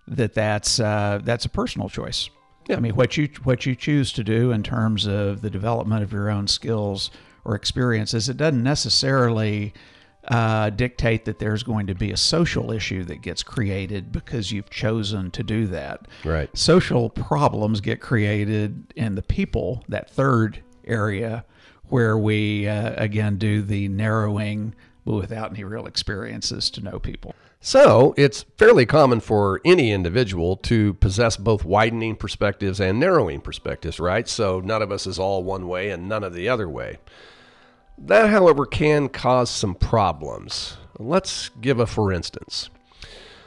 that 0.08 0.34
that's 0.34 0.80
uh, 0.80 1.20
that's 1.22 1.44
a 1.44 1.48
personal 1.48 1.88
choice 1.88 2.28
Yeah. 2.68 2.76
I 2.78 2.80
mean, 2.80 2.96
what 2.96 3.16
you 3.16 3.28
what 3.44 3.64
you 3.64 3.76
choose 3.76 4.10
to 4.14 4.24
do 4.24 4.50
in 4.50 4.62
terms 4.64 5.06
of 5.06 5.40
the 5.42 5.50
development 5.50 6.02
of 6.02 6.12
your 6.12 6.28
own 6.28 6.48
skills 6.48 7.10
or 7.44 7.54
experiences, 7.54 8.28
it 8.28 8.36
doesn't 8.36 8.64
necessarily 8.64 9.72
uh, 10.28 10.70
dictate 10.70 11.24
that 11.24 11.38
there's 11.38 11.62
going 11.62 11.86
to 11.86 11.94
be 11.94 12.12
a 12.12 12.16
social 12.16 12.72
issue 12.72 13.04
that 13.04 13.22
gets 13.22 13.42
created 13.42 14.12
because 14.12 14.52
you've 14.52 14.70
chosen 14.70 15.30
to 15.30 15.42
do 15.42 15.66
that. 15.68 16.06
Right. 16.24 16.56
Social 16.56 17.10
problems 17.10 17.80
get 17.80 18.00
created 18.00 18.92
in 18.96 19.14
the 19.14 19.22
people, 19.22 19.84
that 19.88 20.10
third 20.10 20.62
area 20.84 21.44
where 21.88 22.18
we 22.18 22.66
uh, 22.66 22.94
again 22.96 23.38
do 23.38 23.62
the 23.62 23.88
narrowing, 23.88 24.74
but 25.04 25.14
without 25.14 25.52
any 25.52 25.62
real 25.62 25.86
experiences 25.86 26.70
to 26.70 26.80
know 26.80 26.98
people. 26.98 27.34
So 27.60 28.14
it's 28.16 28.44
fairly 28.58 28.86
common 28.86 29.20
for 29.20 29.60
any 29.64 29.90
individual 29.90 30.56
to 30.58 30.94
possess 30.94 31.36
both 31.36 31.64
widening 31.64 32.16
perspectives 32.16 32.80
and 32.80 33.00
narrowing 33.00 33.40
perspectives, 33.40 33.98
right? 33.98 34.28
So 34.28 34.60
none 34.60 34.82
of 34.82 34.92
us 34.92 35.06
is 35.06 35.18
all 35.18 35.42
one 35.42 35.66
way 35.66 35.90
and 35.90 36.08
none 36.08 36.22
of 36.22 36.34
the 36.34 36.48
other 36.48 36.68
way. 36.68 36.98
That, 37.98 38.30
however, 38.30 38.66
can 38.66 39.08
cause 39.08 39.50
some 39.50 39.74
problems. 39.74 40.76
Let's 40.98 41.50
give 41.60 41.80
a 41.80 41.86
for 41.86 42.12
instance. 42.12 42.70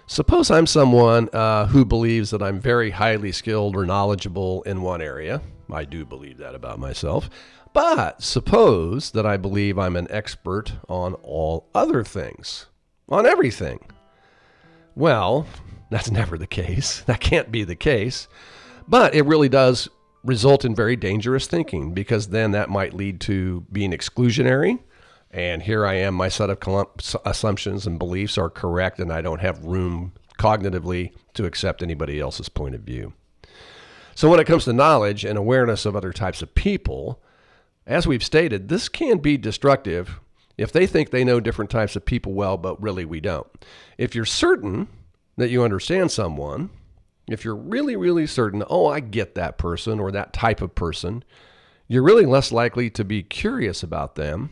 Suppose 0.07 0.49
I'm 0.49 0.65
someone 0.65 1.29
uh, 1.33 1.67
who 1.67 1.85
believes 1.85 2.31
that 2.31 2.41
I'm 2.41 2.59
very 2.59 2.89
highly 2.89 3.31
skilled 3.31 3.75
or 3.75 3.85
knowledgeable 3.85 4.63
in 4.63 4.81
one 4.81 5.01
area. 5.01 5.41
I 5.71 5.85
do 5.85 6.03
believe 6.03 6.37
that 6.39 6.55
about 6.55 6.79
myself. 6.79 7.29
But 7.73 8.23
suppose 8.23 9.11
that 9.11 9.27
I 9.27 9.37
believe 9.37 9.77
I'm 9.77 9.95
an 9.95 10.07
expert 10.09 10.73
on 10.87 11.13
all 11.15 11.69
other 11.75 12.03
things, 12.03 12.65
on 13.07 13.27
everything. 13.27 13.79
Well, 14.95 15.45
that's 15.91 16.09
never 16.11 16.37
the 16.37 16.47
case. 16.47 17.01
That 17.01 17.19
can't 17.19 17.51
be 17.51 17.63
the 17.63 17.75
case. 17.75 18.27
But 18.87 19.13
it 19.13 19.25
really 19.25 19.49
does 19.49 19.87
result 20.23 20.65
in 20.65 20.75
very 20.75 20.95
dangerous 20.95 21.47
thinking 21.47 21.93
because 21.93 22.27
then 22.27 22.51
that 22.51 22.69
might 22.69 22.93
lead 22.93 23.21
to 23.21 23.65
being 23.71 23.91
exclusionary. 23.91 24.79
And 25.31 25.61
here 25.61 25.85
I 25.85 25.93
am, 25.95 26.15
my 26.15 26.29
set 26.29 26.49
of 26.49 26.87
assumptions 27.25 27.85
and 27.85 27.99
beliefs 27.99 28.37
are 28.37 28.49
correct, 28.49 28.99
and 28.99 29.13
I 29.13 29.21
don't 29.21 29.41
have 29.41 29.63
room 29.63 30.13
cognitively 30.39 31.13
to 31.35 31.45
accept 31.45 31.83
anybody 31.83 32.19
else's 32.19 32.49
point 32.49 32.73
of 32.73 32.81
view. 32.81 33.13
So, 34.15 34.29
when 34.29 34.39
it 34.39 34.47
comes 34.47 34.65
to 34.65 34.73
knowledge 34.73 35.23
and 35.23 35.37
awareness 35.37 35.85
of 35.85 35.95
other 35.95 36.11
types 36.11 36.41
of 36.41 36.55
people, 36.55 37.21
as 37.85 38.07
we've 38.07 38.23
stated, 38.23 38.69
this 38.69 38.89
can 38.89 39.19
be 39.19 39.37
destructive 39.37 40.19
if 40.57 40.71
they 40.71 40.85
think 40.85 41.11
they 41.11 41.23
know 41.23 41.39
different 41.39 41.71
types 41.71 41.95
of 41.95 42.05
people 42.05 42.33
well, 42.33 42.57
but 42.57 42.81
really 42.81 43.05
we 43.05 43.21
don't. 43.21 43.47
If 43.97 44.15
you're 44.15 44.25
certain 44.25 44.89
that 45.37 45.49
you 45.49 45.63
understand 45.63 46.11
someone, 46.11 46.69
if 47.31 47.45
you're 47.45 47.55
really, 47.55 47.95
really 47.95 48.27
certain, 48.27 48.63
oh, 48.69 48.87
I 48.87 48.99
get 48.99 49.35
that 49.35 49.57
person 49.57 49.99
or 49.99 50.11
that 50.11 50.33
type 50.33 50.61
of 50.61 50.75
person, 50.75 51.23
you're 51.87 52.03
really 52.03 52.25
less 52.25 52.51
likely 52.51 52.89
to 52.91 53.03
be 53.03 53.23
curious 53.23 53.83
about 53.83 54.15
them, 54.15 54.51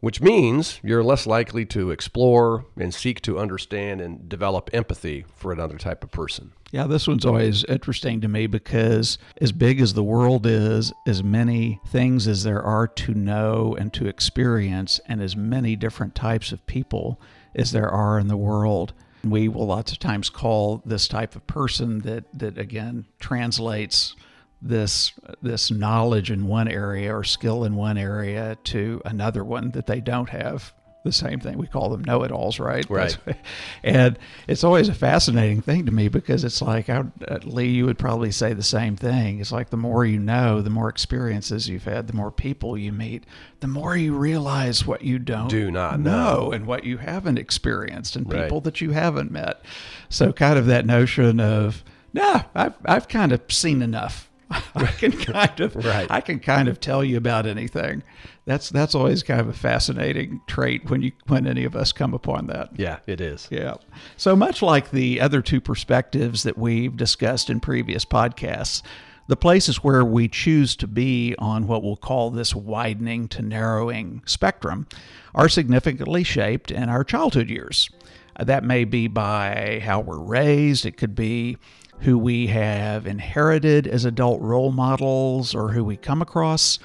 which 0.00 0.20
means 0.20 0.80
you're 0.82 1.04
less 1.04 1.26
likely 1.26 1.64
to 1.66 1.90
explore 1.90 2.64
and 2.76 2.92
seek 2.92 3.20
to 3.22 3.38
understand 3.38 4.00
and 4.00 4.28
develop 4.28 4.70
empathy 4.72 5.24
for 5.36 5.52
another 5.52 5.78
type 5.78 6.02
of 6.02 6.10
person. 6.10 6.52
Yeah, 6.72 6.86
this 6.86 7.06
one's 7.06 7.26
always 7.26 7.64
interesting 7.64 8.22
to 8.22 8.28
me 8.28 8.46
because 8.46 9.18
as 9.40 9.52
big 9.52 9.80
as 9.80 9.92
the 9.92 10.02
world 10.02 10.46
is, 10.46 10.90
as 11.06 11.22
many 11.22 11.80
things 11.88 12.26
as 12.26 12.44
there 12.44 12.62
are 12.62 12.88
to 12.88 13.12
know 13.12 13.76
and 13.78 13.92
to 13.92 14.06
experience, 14.06 14.98
and 15.06 15.20
as 15.20 15.36
many 15.36 15.76
different 15.76 16.14
types 16.14 16.50
of 16.50 16.66
people 16.66 17.20
as 17.54 17.72
there 17.72 17.90
are 17.90 18.18
in 18.18 18.28
the 18.28 18.38
world, 18.38 18.94
we 19.24 19.48
will 19.48 19.66
lots 19.66 19.92
of 19.92 19.98
times 19.98 20.30
call 20.30 20.82
this 20.84 21.08
type 21.08 21.36
of 21.36 21.46
person 21.46 22.00
that 22.00 22.24
that 22.38 22.58
again 22.58 23.06
translates 23.20 24.14
this 24.60 25.12
this 25.42 25.70
knowledge 25.70 26.30
in 26.30 26.46
one 26.46 26.68
area 26.68 27.14
or 27.14 27.24
skill 27.24 27.64
in 27.64 27.74
one 27.74 27.98
area 27.98 28.56
to 28.64 29.02
another 29.04 29.44
one 29.44 29.70
that 29.72 29.86
they 29.86 30.00
don't 30.00 30.30
have 30.30 30.72
the 31.04 31.12
same 31.12 31.40
thing 31.40 31.58
we 31.58 31.66
call 31.66 31.88
them 31.90 32.02
know-it-alls 32.04 32.58
right 32.60 32.88
Right. 32.88 33.16
and 33.82 34.18
it's 34.46 34.62
always 34.62 34.88
a 34.88 34.94
fascinating 34.94 35.60
thing 35.60 35.86
to 35.86 35.92
me 35.92 36.08
because 36.08 36.44
it's 36.44 36.62
like 36.62 36.88
I, 36.88 37.04
uh, 37.26 37.38
lee 37.44 37.68
you 37.70 37.86
would 37.86 37.98
probably 37.98 38.30
say 38.30 38.52
the 38.52 38.62
same 38.62 38.96
thing 38.96 39.40
it's 39.40 39.50
like 39.52 39.70
the 39.70 39.76
more 39.76 40.04
you 40.04 40.18
know 40.18 40.62
the 40.62 40.70
more 40.70 40.88
experiences 40.88 41.68
you've 41.68 41.84
had 41.84 42.06
the 42.06 42.12
more 42.12 42.30
people 42.30 42.78
you 42.78 42.92
meet 42.92 43.24
the 43.60 43.66
more 43.68 43.96
you 43.96 44.14
realize 44.16 44.86
what 44.86 45.02
you 45.02 45.18
don't 45.18 45.48
Do 45.48 45.70
not 45.70 45.98
know. 46.00 46.52
and 46.52 46.66
what 46.66 46.84
you 46.84 46.98
haven't 46.98 47.38
experienced 47.38 48.14
and 48.16 48.32
Right. 48.32 48.42
people 48.44 48.60
that 48.62 48.80
you 48.80 48.90
haven't 48.92 49.30
met 49.32 49.62
so 50.08 50.32
kind 50.32 50.58
of 50.58 50.66
that 50.66 50.86
notion 50.86 51.40
of 51.40 51.82
nah 52.12 52.42
i've, 52.54 52.74
I've 52.84 53.08
kind 53.08 53.32
of 53.32 53.40
seen 53.48 53.82
enough 53.82 54.28
I 54.74 54.86
can 54.86 55.12
kind 55.32 55.60
of 55.60 55.74
Right. 55.74 56.06
I 56.10 56.20
can 56.20 56.38
kind 56.38 56.68
of 56.68 56.78
tell 56.78 57.02
you 57.02 57.16
about 57.16 57.46
anything. 57.46 58.02
That's 58.44 58.70
that's 58.70 58.94
always 58.94 59.22
kind 59.22 59.40
of 59.40 59.48
a 59.48 59.52
fascinating 59.52 60.40
trait 60.48 60.90
when 60.90 61.02
you 61.02 61.12
when 61.28 61.46
any 61.46 61.64
of 61.64 61.76
us 61.76 61.92
come 61.92 62.12
upon 62.12 62.48
that. 62.48 62.70
Yeah, 62.76 62.98
it 63.06 63.20
is. 63.20 63.46
Yeah. 63.50 63.74
So 64.16 64.34
much 64.34 64.62
like 64.62 64.90
the 64.90 65.20
other 65.20 65.42
two 65.42 65.60
perspectives 65.60 66.42
that 66.42 66.58
we've 66.58 66.96
discussed 66.96 67.50
in 67.50 67.60
previous 67.60 68.04
podcasts, 68.04 68.82
the 69.28 69.36
places 69.36 69.84
where 69.84 70.04
we 70.04 70.26
choose 70.26 70.74
to 70.76 70.88
be 70.88 71.36
on 71.38 71.68
what 71.68 71.84
we'll 71.84 71.96
call 71.96 72.30
this 72.30 72.52
widening 72.52 73.28
to 73.28 73.42
narrowing 73.42 74.22
spectrum 74.26 74.88
are 75.36 75.48
significantly 75.48 76.24
shaped 76.24 76.72
in 76.72 76.88
our 76.88 77.04
childhood 77.04 77.48
years. 77.48 77.88
Uh, 78.34 78.44
That 78.44 78.64
may 78.64 78.84
be 78.84 79.06
by 79.06 79.80
how 79.84 80.00
we're 80.00 80.18
raised, 80.18 80.84
it 80.84 80.96
could 80.96 81.14
be 81.14 81.58
who 82.00 82.18
we 82.18 82.48
have 82.48 83.06
inherited 83.06 83.86
as 83.86 84.04
adult 84.04 84.40
role 84.40 84.72
models 84.72 85.54
or 85.54 85.68
who 85.70 85.84
we 85.84 85.96
come 85.96 86.20
across, 86.20 86.80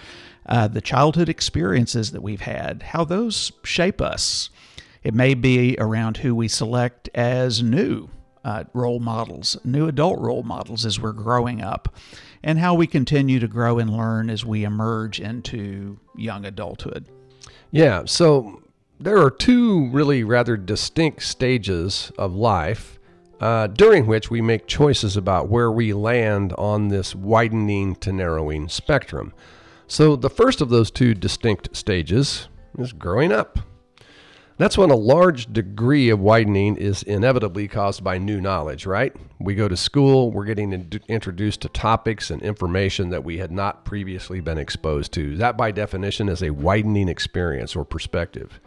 uh, 0.48 0.68
the 0.68 0.82
childhood 0.82 1.30
experiences 1.30 2.12
that 2.12 2.22
we've 2.22 2.42
had, 2.42 2.84
how 2.84 3.04
those 3.04 3.51
shape 3.63 4.01
us. 4.01 4.50
It 5.04 5.13
may 5.13 5.34
be 5.34 5.75
around 5.80 6.18
who 6.18 6.36
we 6.36 6.48
select 6.48 7.10
as 7.13 7.62
new 7.62 8.10
uh, 8.44 8.63
role 8.74 9.00
models, 9.00 9.58
new 9.63 9.88
adult 9.88 10.20
role 10.20 10.44
models 10.44 10.86
as 10.86 11.00
we're 11.00 11.12
growing 11.12 11.62
up, 11.62 11.96
and 12.44 12.60
how 12.60 12.74
we 12.74 12.88
continue 12.88 13.39
to 13.39 13.48
grow 13.48 13.77
and 13.77 13.89
learn 13.89 14.30
as 14.30 14.46
we 14.46 14.63
emerge 14.63 15.20
into 15.20 16.00
young 16.16 16.46
adulthood. 16.46 17.08
Yeah, 17.72 18.04
so 18.06 18.62
there 19.00 19.22
are 19.22 19.30
two 19.30 19.89
really 19.89 20.24
rather 20.24 20.56
distinct 20.56 21.24
stages 21.24 22.12
of 22.18 22.36
life 22.36 22.98
uh, 23.39 23.68
during 23.68 24.08
which 24.08 24.32
we 24.32 24.42
make 24.42 24.66
choices 24.66 25.16
about 25.16 25.50
where 25.50 25.72
we 25.72 25.94
land 25.94 26.54
on 26.54 26.88
this 26.88 27.13
widening 27.13 27.96
to 27.98 28.12
narrowing 28.12 28.68
spectrum. 28.70 29.34
So 29.88 30.15
the 30.15 30.29
first 30.29 30.62
of 30.62 30.70
those 30.70 30.91
two 30.91 31.13
distinct 31.13 31.75
stages 31.75 32.50
is 32.77 32.91
growing 32.91 33.32
up. 33.32 33.60
That's 34.58 34.77
when 34.77 34.89
a 34.89 34.96
large 34.96 35.53
degree 35.53 36.10
of 36.10 36.20
widening 36.20 36.77
is 36.77 37.03
inevitably 37.03 37.67
caused 37.67 38.03
by 38.03 38.17
new 38.17 38.41
knowledge, 38.41 38.88
right? 38.88 39.15
We 39.39 39.53
go 39.53 39.67
to 39.67 39.77
school, 39.77 40.32
we're 40.32 40.46
getting 40.46 40.74
in- 40.74 40.89
introduced 41.08 41.62
to 41.62 41.70
topics 41.70 42.32
and 42.32 42.41
information 42.41 43.12
that 43.12 43.24
we 43.24 43.38
had 43.38 43.51
not 43.51 43.86
previously 43.86 44.41
been 44.41 44.58
exposed 44.58 45.13
to. 45.13 45.38
That, 45.38 45.58
by 45.58 45.72
definition, 45.72 46.27
is 46.27 46.41
a 46.41 46.50
widening 46.50 47.08
experience 47.08 47.75
or 47.75 47.86
perspective. 47.86 48.60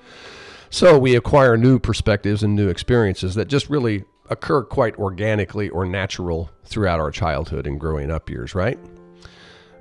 So 0.71 0.97
we 0.97 1.17
acquire 1.17 1.57
new 1.57 1.81
perspectives 1.81 2.45
and 2.45 2.55
new 2.55 2.69
experiences 2.69 3.35
that 3.35 3.49
just 3.49 3.69
really 3.69 4.05
occur 4.31 4.63
quite 4.63 4.97
organically 4.97 5.69
or 5.71 5.85
natural 5.85 6.51
throughout 6.65 7.01
our 7.01 7.11
childhood 7.11 7.67
and 7.67 7.81
growing 7.81 8.13
up 8.13 8.31
years, 8.31 8.55
right? 8.55 8.79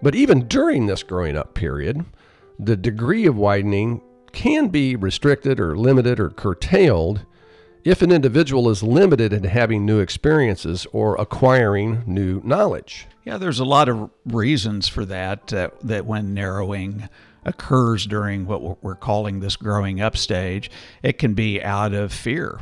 But 0.02 0.16
even 0.16 0.48
during 0.48 0.86
this 0.86 1.04
growing 1.04 1.36
up 1.36 1.54
period, 1.54 2.06
the 2.58 2.78
degree 2.78 3.26
of 3.26 3.36
widening 3.36 4.02
can 4.32 4.68
be 4.68 4.96
restricted 4.96 5.60
or 5.60 5.78
limited 5.78 6.20
or 6.20 6.30
curtailed 6.30 7.26
if 7.84 8.02
an 8.02 8.12
individual 8.12 8.70
is 8.70 8.84
limited 8.84 9.34
in 9.34 9.44
having 9.46 9.86
new 9.86 10.00
experiences 10.00 10.86
or 10.92 11.16
acquiring 11.16 12.04
new 12.06 12.42
knowledge. 12.44 13.08
Yeah, 13.26 13.38
there's 13.38 13.60
a 13.60 13.66
lot 13.66 13.90
of 13.90 14.10
reasons 14.26 14.88
for 14.88 15.06
that. 15.06 15.54
Uh, 15.54 15.70
that 15.84 16.06
when 16.06 16.34
narrowing 16.34 17.10
occurs 17.46 18.06
during 18.06 18.46
what 18.46 18.84
we're 18.84 18.96
calling 18.96 19.40
this 19.40 19.56
growing 19.56 20.02
up 20.02 20.18
stage, 20.18 20.70
it 21.04 21.18
can 21.18 21.34
be 21.34 21.64
out 21.64 21.94
of 21.94 22.12
fear. 22.12 22.60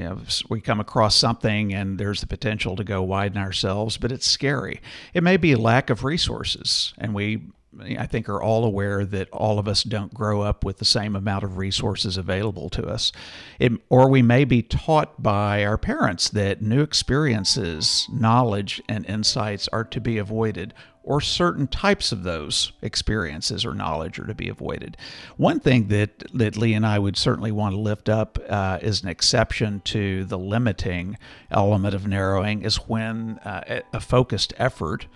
You 0.00 0.06
know, 0.06 0.18
we 0.48 0.62
come 0.62 0.80
across 0.80 1.14
something 1.14 1.74
and 1.74 1.98
there's 1.98 2.22
the 2.22 2.26
potential 2.26 2.74
to 2.76 2.84
go 2.84 3.02
widen 3.02 3.36
ourselves, 3.36 3.98
but 3.98 4.10
it's 4.10 4.26
scary. 4.26 4.80
It 5.12 5.22
may 5.22 5.36
be 5.36 5.52
a 5.52 5.58
lack 5.58 5.90
of 5.90 6.04
resources, 6.04 6.94
and 6.96 7.14
we 7.14 7.42
I 7.78 8.06
think 8.06 8.28
are 8.28 8.42
all 8.42 8.64
aware 8.64 9.04
that 9.04 9.30
all 9.30 9.58
of 9.58 9.68
us 9.68 9.84
don't 9.84 10.12
grow 10.12 10.40
up 10.40 10.64
with 10.64 10.78
the 10.78 10.84
same 10.84 11.14
amount 11.14 11.44
of 11.44 11.56
resources 11.56 12.16
available 12.16 12.68
to 12.70 12.86
us. 12.86 13.12
It, 13.60 13.72
or 13.88 14.08
we 14.08 14.22
may 14.22 14.44
be 14.44 14.62
taught 14.62 15.22
by 15.22 15.64
our 15.64 15.78
parents 15.78 16.28
that 16.30 16.62
new 16.62 16.82
experiences, 16.82 18.08
knowledge, 18.12 18.82
and 18.88 19.06
insights 19.06 19.68
are 19.68 19.84
to 19.84 20.00
be 20.00 20.18
avoided, 20.18 20.74
or 21.02 21.20
certain 21.20 21.66
types 21.66 22.12
of 22.12 22.22
those 22.22 22.72
experiences 22.82 23.64
or 23.64 23.74
knowledge 23.74 24.18
are 24.18 24.26
to 24.26 24.34
be 24.34 24.48
avoided. 24.48 24.96
One 25.36 25.58
thing 25.58 25.88
that, 25.88 26.24
that 26.34 26.56
Lee 26.56 26.74
and 26.74 26.86
I 26.86 26.98
would 26.98 27.16
certainly 27.16 27.52
want 27.52 27.74
to 27.74 27.80
lift 27.80 28.08
up 28.08 28.38
uh, 28.48 28.78
as 28.82 29.02
an 29.02 29.08
exception 29.08 29.80
to 29.86 30.24
the 30.24 30.38
limiting 30.38 31.16
element 31.50 31.94
of 31.94 32.06
narrowing 32.06 32.62
is 32.62 32.76
when 32.76 33.38
uh, 33.44 33.80
a 33.92 34.00
focused 34.00 34.52
effort 34.58 35.06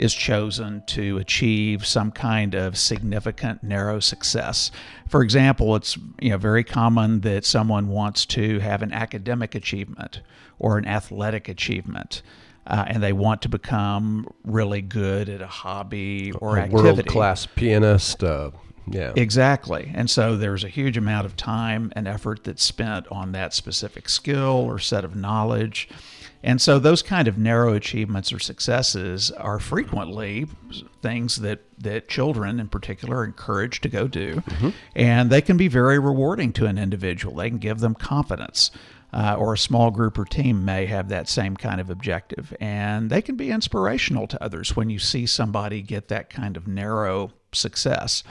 is 0.00 0.14
chosen 0.14 0.82
to 0.86 1.18
achieve 1.18 1.86
some 1.86 2.10
kind 2.10 2.54
of 2.54 2.78
significant 2.78 3.62
narrow 3.62 4.00
success. 4.00 4.70
For 5.06 5.22
example, 5.22 5.76
it's 5.76 5.98
you 6.20 6.30
know 6.30 6.38
very 6.38 6.64
common 6.64 7.20
that 7.20 7.44
someone 7.44 7.88
wants 7.88 8.24
to 8.26 8.60
have 8.60 8.80
an 8.80 8.92
academic 8.92 9.54
achievement 9.54 10.22
or 10.58 10.78
an 10.78 10.86
athletic 10.86 11.50
achievement. 11.50 12.22
Uh, 12.70 12.84
and 12.86 13.02
they 13.02 13.12
want 13.12 13.42
to 13.42 13.48
become 13.48 14.32
really 14.44 14.80
good 14.80 15.28
at 15.28 15.42
a 15.42 15.46
hobby 15.46 16.30
or 16.32 16.56
a 16.56 16.60
activity. 16.60 16.84
World 16.84 17.06
class 17.06 17.44
pianist. 17.44 18.22
Uh, 18.22 18.52
yeah. 18.86 19.12
Exactly. 19.16 19.90
And 19.92 20.08
so 20.08 20.36
there's 20.36 20.62
a 20.62 20.68
huge 20.68 20.96
amount 20.96 21.26
of 21.26 21.36
time 21.36 21.92
and 21.96 22.06
effort 22.06 22.44
that's 22.44 22.62
spent 22.62 23.08
on 23.08 23.32
that 23.32 23.54
specific 23.54 24.08
skill 24.08 24.64
or 24.66 24.78
set 24.78 25.04
of 25.04 25.16
knowledge. 25.16 25.88
And 26.42 26.60
so 26.60 26.78
those 26.78 27.02
kind 27.02 27.28
of 27.28 27.36
narrow 27.36 27.74
achievements 27.74 28.32
or 28.32 28.38
successes 28.38 29.30
are 29.32 29.58
frequently 29.58 30.46
things 31.02 31.36
that, 31.40 31.60
that 31.78 32.08
children 32.08 32.58
in 32.58 32.68
particular 32.68 33.18
are 33.18 33.24
encouraged 33.24 33.82
to 33.82 33.88
go 33.88 34.08
do. 34.08 34.36
Mm-hmm. 34.36 34.70
And 34.94 35.28
they 35.28 35.42
can 35.42 35.56
be 35.56 35.68
very 35.68 35.98
rewarding 35.98 36.52
to 36.54 36.66
an 36.66 36.78
individual. 36.78 37.34
They 37.34 37.50
can 37.50 37.58
give 37.58 37.80
them 37.80 37.94
confidence. 37.94 38.70
Uh, 39.12 39.34
or 39.36 39.54
a 39.54 39.58
small 39.58 39.90
group 39.90 40.16
or 40.16 40.24
team 40.24 40.64
may 40.64 40.86
have 40.86 41.08
that 41.08 41.28
same 41.28 41.56
kind 41.56 41.80
of 41.80 41.90
objective. 41.90 42.54
And 42.60 43.10
they 43.10 43.20
can 43.20 43.36
be 43.36 43.50
inspirational 43.50 44.28
to 44.28 44.40
others 44.42 44.76
when 44.76 44.88
you 44.88 45.00
see 45.00 45.26
somebody 45.26 45.82
get 45.82 46.06
that 46.08 46.30
kind 46.30 46.56
of 46.56 46.68
narrow 46.68 47.32
success. 47.52 48.22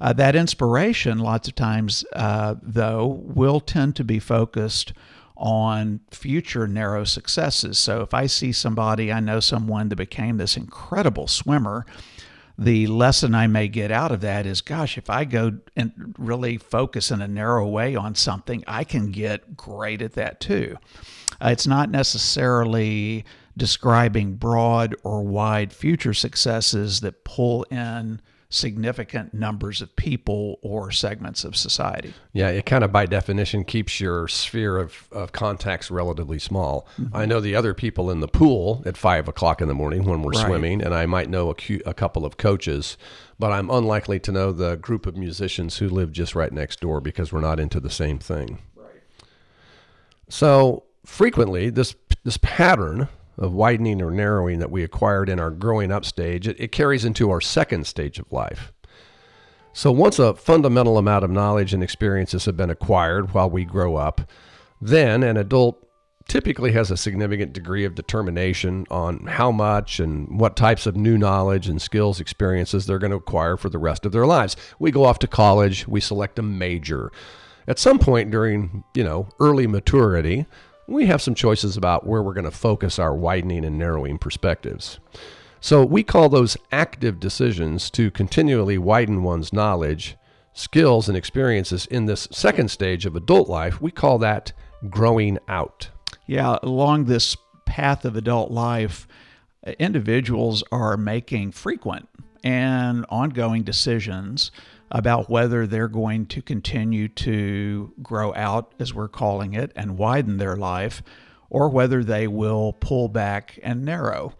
Uh, 0.00 0.12
that 0.12 0.36
inspiration, 0.36 1.18
lots 1.18 1.48
of 1.48 1.54
times, 1.54 2.04
uh, 2.12 2.56
though, 2.62 3.06
will 3.06 3.60
tend 3.60 3.96
to 3.96 4.04
be 4.04 4.18
focused 4.18 4.92
on 5.38 6.00
future 6.10 6.66
narrow 6.66 7.04
successes. 7.04 7.78
So 7.78 8.02
if 8.02 8.12
I 8.12 8.26
see 8.26 8.52
somebody, 8.52 9.12
I 9.12 9.20
know 9.20 9.40
someone 9.40 9.88
that 9.88 9.96
became 9.96 10.36
this 10.36 10.56
incredible 10.56 11.28
swimmer, 11.28 11.86
the 12.58 12.88
lesson 12.88 13.36
I 13.36 13.46
may 13.46 13.68
get 13.68 13.92
out 13.92 14.10
of 14.10 14.20
that 14.22 14.44
is 14.44 14.60
gosh, 14.60 14.98
if 14.98 15.08
I 15.08 15.24
go 15.24 15.58
and 15.76 16.14
really 16.18 16.56
focus 16.56 17.12
in 17.12 17.22
a 17.22 17.28
narrow 17.28 17.68
way 17.68 17.94
on 17.94 18.16
something, 18.16 18.64
I 18.66 18.82
can 18.82 19.12
get 19.12 19.56
great 19.56 20.02
at 20.02 20.14
that 20.14 20.40
too. 20.40 20.76
Uh, 21.40 21.50
it's 21.50 21.68
not 21.68 21.88
necessarily 21.88 23.24
describing 23.56 24.34
broad 24.34 24.96
or 25.04 25.22
wide 25.22 25.72
future 25.72 26.14
successes 26.14 27.00
that 27.00 27.24
pull 27.24 27.62
in 27.70 28.20
significant 28.50 29.34
numbers 29.34 29.82
of 29.82 29.94
people 29.94 30.58
or 30.62 30.90
segments 30.90 31.44
of 31.44 31.54
society. 31.54 32.14
Yeah, 32.32 32.48
it 32.48 32.64
kind 32.64 32.82
of 32.82 32.90
by 32.90 33.04
definition 33.04 33.62
keeps 33.64 34.00
your 34.00 34.26
sphere 34.26 34.78
of, 34.78 35.06
of 35.12 35.32
contacts 35.32 35.90
relatively 35.90 36.38
small. 36.38 36.86
Mm-hmm. 36.98 37.14
I 37.14 37.26
know 37.26 37.40
the 37.40 37.54
other 37.54 37.74
people 37.74 38.10
in 38.10 38.20
the 38.20 38.28
pool 38.28 38.82
at 38.86 38.96
five 38.96 39.28
o'clock 39.28 39.60
in 39.60 39.68
the 39.68 39.74
morning 39.74 40.04
when 40.04 40.22
we're 40.22 40.32
right. 40.32 40.46
swimming, 40.46 40.82
and 40.82 40.94
I 40.94 41.04
might 41.04 41.28
know 41.28 41.50
a, 41.50 41.54
cu- 41.54 41.82
a 41.84 41.92
couple 41.92 42.24
of 42.24 42.38
coaches, 42.38 42.96
but 43.38 43.52
I'm 43.52 43.68
unlikely 43.68 44.18
to 44.20 44.32
know 44.32 44.52
the 44.52 44.76
group 44.76 45.04
of 45.04 45.16
musicians 45.16 45.76
who 45.76 45.88
live 45.88 46.10
just 46.10 46.34
right 46.34 46.52
next 46.52 46.80
door 46.80 47.02
because 47.02 47.32
we're 47.32 47.40
not 47.40 47.60
into 47.60 47.80
the 47.80 47.90
same 47.90 48.18
thing. 48.18 48.60
Right. 48.74 49.02
So 50.30 50.84
frequently, 51.04 51.68
this 51.68 51.94
this 52.24 52.38
pattern 52.38 53.08
of 53.38 53.52
widening 53.52 54.02
or 54.02 54.10
narrowing 54.10 54.58
that 54.58 54.70
we 54.70 54.82
acquired 54.82 55.28
in 55.28 55.40
our 55.40 55.50
growing 55.50 55.92
up 55.92 56.04
stage, 56.04 56.48
it, 56.48 56.58
it 56.58 56.72
carries 56.72 57.04
into 57.04 57.30
our 57.30 57.40
second 57.40 57.86
stage 57.86 58.18
of 58.18 58.30
life. 58.32 58.72
So 59.72 59.92
once 59.92 60.18
a 60.18 60.34
fundamental 60.34 60.98
amount 60.98 61.24
of 61.24 61.30
knowledge 61.30 61.72
and 61.72 61.82
experiences 61.82 62.46
have 62.46 62.56
been 62.56 62.70
acquired 62.70 63.32
while 63.32 63.48
we 63.48 63.64
grow 63.64 63.96
up, 63.96 64.22
then 64.80 65.22
an 65.22 65.36
adult 65.36 65.84
typically 66.26 66.72
has 66.72 66.90
a 66.90 66.96
significant 66.96 67.52
degree 67.52 67.84
of 67.84 67.94
determination 67.94 68.86
on 68.90 69.26
how 69.26 69.50
much 69.50 69.98
and 69.98 70.38
what 70.38 70.56
types 70.56 70.86
of 70.86 70.96
new 70.96 71.16
knowledge 71.16 71.68
and 71.68 71.80
skills 71.80 72.20
experiences 72.20 72.86
they're 72.86 72.98
going 72.98 73.10
to 73.10 73.16
acquire 73.16 73.56
for 73.56 73.70
the 73.70 73.78
rest 73.78 74.04
of 74.04 74.12
their 74.12 74.26
lives. 74.26 74.56
We 74.78 74.90
go 74.90 75.04
off 75.04 75.18
to 75.20 75.26
college, 75.26 75.88
we 75.88 76.00
select 76.00 76.38
a 76.38 76.42
major. 76.42 77.10
At 77.66 77.78
some 77.78 77.98
point 77.98 78.30
during, 78.30 78.84
you 78.94 79.04
know, 79.04 79.28
early 79.40 79.66
maturity, 79.66 80.46
we 80.88 81.06
have 81.06 81.22
some 81.22 81.34
choices 81.34 81.76
about 81.76 82.06
where 82.06 82.22
we're 82.22 82.32
going 82.32 82.44
to 82.44 82.50
focus 82.50 82.98
our 82.98 83.14
widening 83.14 83.64
and 83.64 83.78
narrowing 83.78 84.18
perspectives. 84.18 84.98
So 85.60 85.84
we 85.84 86.02
call 86.02 86.28
those 86.28 86.56
active 86.72 87.20
decisions 87.20 87.90
to 87.90 88.10
continually 88.10 88.78
widen 88.78 89.22
one's 89.22 89.52
knowledge, 89.52 90.16
skills, 90.54 91.08
and 91.08 91.16
experiences 91.16 91.86
in 91.86 92.06
this 92.06 92.26
second 92.30 92.70
stage 92.70 93.04
of 93.04 93.14
adult 93.14 93.48
life. 93.48 93.82
We 93.82 93.90
call 93.90 94.18
that 94.18 94.52
growing 94.88 95.38
out. 95.46 95.90
Yeah, 96.26 96.58
along 96.62 97.04
this 97.04 97.36
path 97.66 98.04
of 98.04 98.16
adult 98.16 98.50
life, 98.50 99.06
individuals 99.78 100.64
are 100.72 100.96
making 100.96 101.52
frequent 101.52 102.08
and 102.42 103.04
ongoing 103.10 103.62
decisions 103.62 104.50
about 104.90 105.28
whether 105.28 105.66
they're 105.66 105.88
going 105.88 106.26
to 106.26 106.42
continue 106.42 107.08
to 107.08 107.92
grow 108.02 108.34
out, 108.34 108.72
as 108.78 108.94
we're 108.94 109.08
calling 109.08 109.54
it, 109.54 109.72
and 109.76 109.98
widen 109.98 110.38
their 110.38 110.56
life, 110.56 111.02
or 111.50 111.68
whether 111.68 112.02
they 112.02 112.26
will 112.26 112.72
pull 112.74 113.08
back 113.08 113.58
and 113.62 113.84
narrow. 113.84 114.34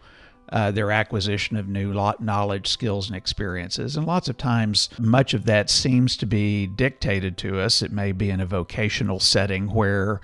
Uh, 0.51 0.71
their 0.71 0.89
acquisition 0.89 1.57
of 1.57 1.67
new 1.67 1.93
knowledge, 2.19 2.67
skills, 2.67 3.07
and 3.07 3.15
experiences. 3.15 3.95
And 3.95 4.07
lots 4.07 4.29
of 4.29 4.35
times, 4.35 4.89
much 4.97 5.35
of 5.35 5.45
that 5.45 5.69
seems 5.69 6.17
to 6.17 6.25
be 6.25 6.65
dictated 6.65 7.37
to 7.37 7.59
us. 7.59 7.83
It 7.83 7.91
may 7.91 8.13
be 8.13 8.31
in 8.31 8.39
a 8.39 8.47
vocational 8.47 9.19
setting 9.19 9.71
where 9.71 10.21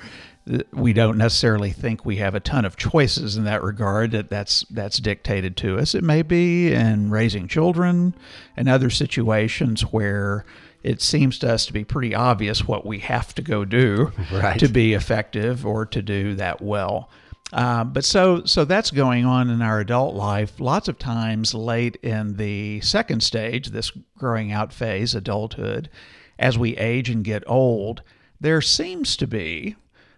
we 0.72 0.94
don't 0.94 1.18
necessarily 1.18 1.72
think 1.72 2.06
we 2.06 2.18
have 2.18 2.36
a 2.36 2.40
ton 2.40 2.66
of 2.66 2.78
choices 2.78 3.36
in 3.36 3.46
that 3.46 3.64
regard 3.64 4.12
that 4.12 4.30
that's 4.30 4.64
that's 4.70 4.98
dictated 4.98 5.58
to 5.58 5.80
us 5.80 5.96
it 5.96 6.04
may 6.04 6.22
be 6.22 6.72
in 6.72 7.10
raising 7.10 7.48
children 7.48 8.14
and 8.56 8.70
other 8.70 8.90
situations 8.90 9.82
where 9.82 10.46
it 10.84 11.02
seems 11.02 11.40
to 11.40 11.52
us 11.52 11.66
to 11.66 11.74
be 11.74 11.84
pretty 11.84 12.14
obvious 12.14 12.68
what 12.68 12.86
we 12.86 13.00
have 13.00 13.34
to 13.34 13.42
go 13.42 13.66
do 13.66 14.12
right. 14.32 14.60
to 14.60 14.68
be 14.68 14.94
effective 14.94 15.66
or 15.66 15.86
to 15.86 16.02
do 16.02 16.36
that 16.36 16.62
well 16.62 17.10
uh, 17.54 17.84
but 17.84 18.06
so 18.06 18.44
so 18.46 18.66
that's 18.66 18.92
going 18.92 19.26
on 19.26 19.50
in 19.50 19.64
our 19.64 19.80
adult 19.80 20.14
life 20.14 20.60
lots 20.60 20.88
of 20.88 21.00
times 21.00 21.56
late 21.56 21.96
in 22.04 22.38
the 22.38 22.80
second 22.82 23.24
stage 23.24 23.70
this 23.70 23.92
growing 24.18 24.52
out 24.52 24.72
phase 24.72 25.16
adulthood 25.16 25.90
as 26.38 26.56
we 26.56 26.78
age 26.78 27.10
and 27.10 27.24
get 27.24 27.44
old 27.48 28.04
there 28.40 28.62
seems 28.62 29.18
to 29.18 29.26
be 29.26 29.76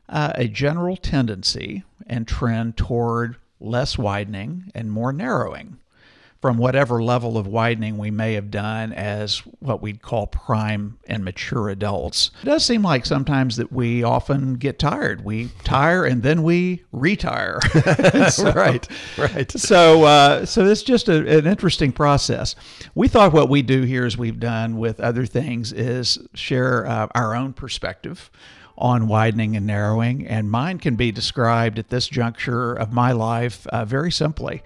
uh, 0.10 0.32
a 0.36 0.48
general 0.48 0.98
tendency 0.98 1.84
and 2.06 2.28
trend 2.28 2.78
toward 2.78 3.38
less 3.60 3.98
widening 3.98 4.72
and 4.76 4.91
more 4.91 5.12
narrowing. 5.12 5.78
from 6.39 6.58
whatever 6.60 7.02
level 7.02 7.36
of 7.36 7.48
widening 7.48 7.98
we 7.98 8.12
may 8.12 8.34
have 8.34 8.52
done 8.52 8.93
as 8.93 9.39
what 9.60 9.82
we'd 9.82 10.04
call 10.04 10.28
prime 10.28 10.98
and 11.08 11.26
mature 11.26 11.67
adults. 11.70 12.30
It 12.43 12.46
does 12.46 12.63
seem 12.63 12.84
like 12.84 13.08
sometimes 13.08 13.56
that 13.58 13.72
we 13.72 14.04
often 14.04 14.54
get 14.54 14.78
tired. 14.78 15.26
We 15.26 15.50
tire 15.63 16.06
and 16.06 16.22
then 16.22 16.43
we 16.43 16.84
retire. 16.91 17.60
so, 18.30 18.52
right, 18.52 18.88
right. 19.17 19.52
So, 19.52 20.04
uh, 20.04 20.46
so 20.46 20.63
it's 20.65 20.84
just 20.84 21.10
a, 21.10 21.39
an 21.39 21.48
interesting 21.48 21.91
process. 21.91 22.56
We 22.93 23.08
thought 23.08 23.34
what 23.34 23.50
we 23.50 23.63
do 23.63 23.82
here, 23.82 24.06
as 24.06 24.15
we've 24.15 24.39
done 24.39 24.78
with 24.78 25.00
other 25.00 25.26
things, 25.26 25.74
is 25.74 26.20
share 26.36 26.86
uh, 26.86 27.08
our 27.15 27.36
own 27.36 27.54
perspective 27.54 28.30
on 28.77 29.07
widening 29.07 29.55
and 29.55 29.65
narrowing, 29.65 30.27
and 30.27 30.51
mine 30.51 30.77
can 30.77 30.95
be 30.95 31.11
described 31.11 31.79
at 31.79 31.89
this 31.89 32.07
juncture 32.07 32.73
of 32.73 32.93
my 32.93 33.11
life 33.11 33.65
uh, 33.67 33.85
very 33.85 34.11
simply. 34.11 34.61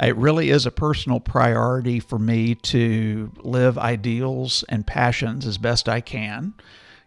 It 0.00 0.16
really 0.16 0.50
is 0.50 0.66
a 0.66 0.72
personal 0.72 1.20
priority 1.20 2.00
for 2.00 2.18
me 2.18 2.56
to 2.56 3.30
live 3.38 3.78
ideals 3.78 4.64
and 4.68 4.86
passions 4.86 5.46
as 5.46 5.58
best 5.58 5.88
I 5.88 6.00
can 6.00 6.54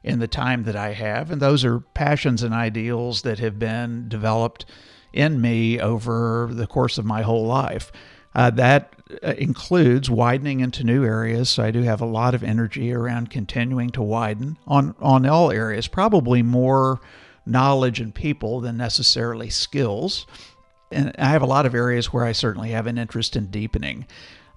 in 0.03 0.19
the 0.19 0.27
time 0.27 0.63
that 0.63 0.75
I 0.75 0.93
have. 0.93 1.31
And 1.31 1.41
those 1.41 1.65
are 1.65 1.79
passions 1.79 2.43
and 2.43 2.53
ideals 2.53 3.23
that 3.23 3.39
have 3.39 3.59
been 3.59 4.07
developed 4.07 4.65
in 5.11 5.41
me 5.41 5.79
over 5.79 6.49
the 6.51 6.67
course 6.67 6.97
of 6.97 7.05
my 7.05 7.23
whole 7.23 7.45
life. 7.45 7.91
Uh, 8.35 8.49
that 8.49 8.93
uh, 9.23 9.33
includes 9.37 10.09
widening 10.09 10.59
into 10.59 10.83
new 10.83 11.05
areas. 11.05 11.49
So 11.49 11.63
I 11.63 11.71
do 11.71 11.83
have 11.83 12.01
a 12.01 12.05
lot 12.05 12.35
of 12.35 12.43
energy 12.43 12.91
around 12.93 13.29
continuing 13.29 13.91
to 13.91 14.01
widen 14.01 14.57
on, 14.67 14.93
on 14.99 15.25
all 15.25 15.51
areas, 15.51 15.87
probably 15.87 16.43
more 16.43 16.99
knowledge 17.45 17.99
and 18.01 18.13
people 18.13 18.59
than 18.59 18.75
necessarily 18.75 19.49
skills. 19.49 20.27
And 20.91 21.15
I 21.17 21.29
have 21.29 21.41
a 21.41 21.47
lot 21.47 21.65
of 21.65 21.73
areas 21.73 22.11
where 22.11 22.25
I 22.25 22.33
certainly 22.33 22.71
have 22.71 22.87
an 22.87 22.97
interest 22.97 23.35
in 23.35 23.47
deepening. 23.47 24.05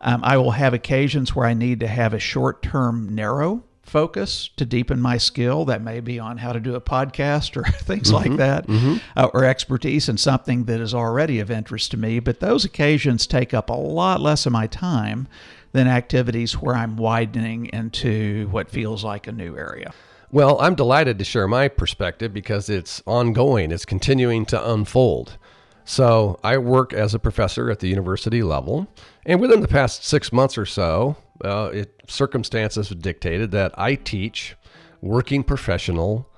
Um, 0.00 0.22
I 0.24 0.36
will 0.36 0.52
have 0.52 0.74
occasions 0.74 1.34
where 1.34 1.46
I 1.46 1.54
need 1.54 1.80
to 1.80 1.88
have 1.88 2.14
a 2.14 2.18
short 2.18 2.62
term, 2.62 3.14
narrow 3.14 3.62
focus 3.88 4.50
to 4.56 4.64
deepen 4.64 5.00
my 5.00 5.16
skill. 5.16 5.64
That 5.64 5.82
may 5.82 6.00
be 6.00 6.18
on 6.18 6.38
how 6.38 6.52
to 6.52 6.60
do 6.60 6.74
a 6.74 6.80
podcast 6.80 7.56
or 7.56 7.64
things 7.70 8.12
mm-hmm, 8.12 8.30
like 8.30 8.36
that, 8.38 8.66
mm-hmm. 8.66 8.96
uh, 9.16 9.30
or 9.34 9.44
expertise 9.44 10.08
in 10.08 10.18
something 10.18 10.64
that 10.64 10.80
is 10.80 10.94
already 10.94 11.40
of 11.40 11.50
interest 11.50 11.90
to 11.92 11.96
me. 11.96 12.20
But 12.20 12.40
those 12.40 12.64
occasions 12.64 13.26
take 13.26 13.52
up 13.52 13.70
a 13.70 13.74
lot 13.74 14.20
less 14.20 14.46
of 14.46 14.52
my 14.52 14.66
time 14.66 15.28
than 15.72 15.86
activities 15.86 16.54
where 16.54 16.74
I'm 16.74 16.96
widening 16.96 17.66
into 17.66 18.48
what 18.50 18.70
feels 18.70 19.04
like 19.04 19.26
a 19.26 19.32
new 19.32 19.56
area. 19.56 19.92
Well, 20.30 20.60
I'm 20.60 20.74
delighted 20.74 21.18
to 21.18 21.24
share 21.24 21.48
my 21.48 21.68
perspective 21.68 22.34
because 22.34 22.68
it's 22.68 23.02
ongoing, 23.06 23.72
it's 23.72 23.86
continuing 23.86 24.44
to 24.46 24.70
unfold. 24.70 25.38
So, 25.84 26.38
I 26.44 26.58
work 26.58 26.92
as 26.92 27.14
a 27.14 27.18
professor 27.18 27.70
at 27.70 27.80
the 27.80 27.88
university 27.88 28.42
level, 28.42 28.88
and 29.24 29.40
within 29.40 29.62
the 29.62 29.68
past 29.68 30.04
six 30.04 30.30
months 30.30 30.58
or 30.58 30.66
so, 30.66 31.16
uh, 31.44 31.70
it, 31.72 32.02
circumstances 32.08 32.88
dictated 32.88 33.50
that 33.52 33.78
I 33.78 33.94
teach 33.94 34.56
working 35.00 35.42
professional, 35.42 36.28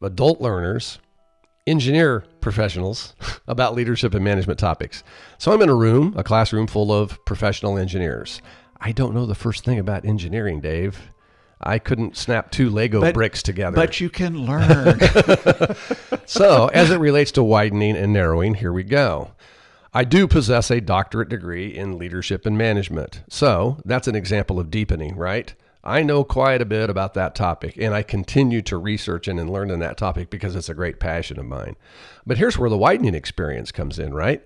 adult 0.00 0.40
learners, 0.40 0.98
engineer 1.66 2.24
professionals 2.40 3.14
about 3.48 3.74
leadership 3.74 4.14
and 4.14 4.24
management 4.24 4.58
topics. 4.58 5.02
So 5.38 5.52
I'm 5.52 5.62
in 5.62 5.68
a 5.68 5.74
room, 5.74 6.14
a 6.16 6.24
classroom 6.24 6.66
full 6.66 6.92
of 6.92 7.24
professional 7.24 7.78
engineers. 7.78 8.40
I 8.80 8.92
don't 8.92 9.14
know 9.14 9.26
the 9.26 9.34
first 9.34 9.64
thing 9.64 9.78
about 9.78 10.04
engineering, 10.04 10.60
Dave. 10.60 11.12
I 11.60 11.78
couldn't 11.78 12.16
snap 12.16 12.50
two 12.50 12.70
Lego 12.70 13.00
but, 13.00 13.14
bricks 13.14 13.42
together. 13.42 13.76
But 13.76 14.00
you 14.00 14.10
can 14.10 14.44
learn. 14.44 14.98
so, 16.26 16.66
as 16.74 16.90
it 16.90 16.98
relates 16.98 17.30
to 17.32 17.44
widening 17.44 17.96
and 17.96 18.12
narrowing, 18.12 18.54
here 18.54 18.72
we 18.72 18.82
go. 18.82 19.30
I 19.94 20.04
do 20.04 20.26
possess 20.26 20.70
a 20.70 20.80
doctorate 20.80 21.28
degree 21.28 21.68
in 21.68 21.98
leadership 21.98 22.46
and 22.46 22.56
management. 22.56 23.22
So 23.28 23.76
that's 23.84 24.08
an 24.08 24.14
example 24.14 24.58
of 24.58 24.70
deepening, 24.70 25.16
right? 25.16 25.54
I 25.84 26.02
know 26.02 26.24
quite 26.24 26.62
a 26.62 26.66
bit 26.66 26.88
about 26.88 27.12
that 27.14 27.34
topic 27.34 27.76
and 27.76 27.92
I 27.92 28.02
continue 28.02 28.62
to 28.62 28.78
research 28.78 29.28
and 29.28 29.50
learn 29.50 29.70
in 29.70 29.80
that 29.80 29.98
topic 29.98 30.30
because 30.30 30.56
it's 30.56 30.70
a 30.70 30.74
great 30.74 30.98
passion 30.98 31.38
of 31.38 31.44
mine. 31.44 31.76
But 32.24 32.38
here's 32.38 32.56
where 32.56 32.70
the 32.70 32.78
widening 32.78 33.14
experience 33.14 33.70
comes 33.70 33.98
in, 33.98 34.14
right? 34.14 34.42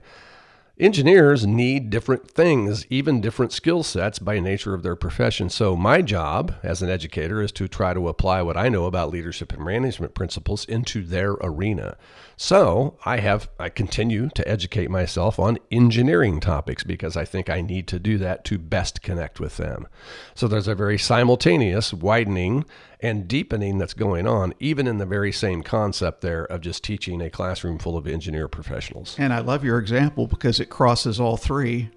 Engineers 0.78 1.46
need 1.46 1.88
different 1.88 2.30
things, 2.30 2.84
even 2.90 3.22
different 3.22 3.50
skill 3.50 3.82
sets 3.82 4.18
by 4.18 4.38
nature 4.38 4.74
of 4.74 4.82
their 4.82 4.94
profession. 4.94 5.48
So, 5.48 5.74
my 5.74 6.02
job 6.02 6.54
as 6.62 6.82
an 6.82 6.90
educator 6.90 7.40
is 7.40 7.50
to 7.52 7.66
try 7.66 7.94
to 7.94 8.08
apply 8.08 8.42
what 8.42 8.58
I 8.58 8.68
know 8.68 8.84
about 8.84 9.10
leadership 9.10 9.54
and 9.54 9.64
management 9.64 10.12
principles 10.12 10.66
into 10.66 11.02
their 11.02 11.32
arena. 11.40 11.96
So, 12.36 12.98
I 13.06 13.20
have 13.20 13.48
I 13.58 13.70
continue 13.70 14.28
to 14.34 14.46
educate 14.46 14.90
myself 14.90 15.38
on 15.38 15.56
engineering 15.70 16.40
topics 16.40 16.84
because 16.84 17.16
I 17.16 17.24
think 17.24 17.48
I 17.48 17.62
need 17.62 17.88
to 17.88 17.98
do 17.98 18.18
that 18.18 18.44
to 18.44 18.58
best 18.58 19.00
connect 19.00 19.40
with 19.40 19.56
them. 19.56 19.88
So, 20.34 20.46
there's 20.46 20.68
a 20.68 20.74
very 20.74 20.98
simultaneous 20.98 21.94
widening 21.94 22.66
and 23.00 23.28
deepening 23.28 23.78
that's 23.78 23.94
going 23.94 24.26
on, 24.26 24.54
even 24.58 24.86
in 24.86 24.98
the 24.98 25.06
very 25.06 25.32
same 25.32 25.62
concept 25.62 26.20
there 26.20 26.44
of 26.44 26.60
just 26.60 26.82
teaching 26.82 27.20
a 27.20 27.30
classroom 27.30 27.78
full 27.78 27.96
of 27.96 28.06
engineer 28.06 28.48
professionals. 28.48 29.16
And 29.18 29.32
I 29.32 29.40
love 29.40 29.64
your 29.64 29.78
example 29.78 30.26
because 30.26 30.60
it 30.60 30.70
crosses 30.70 31.20
all 31.20 31.36
three 31.36 31.90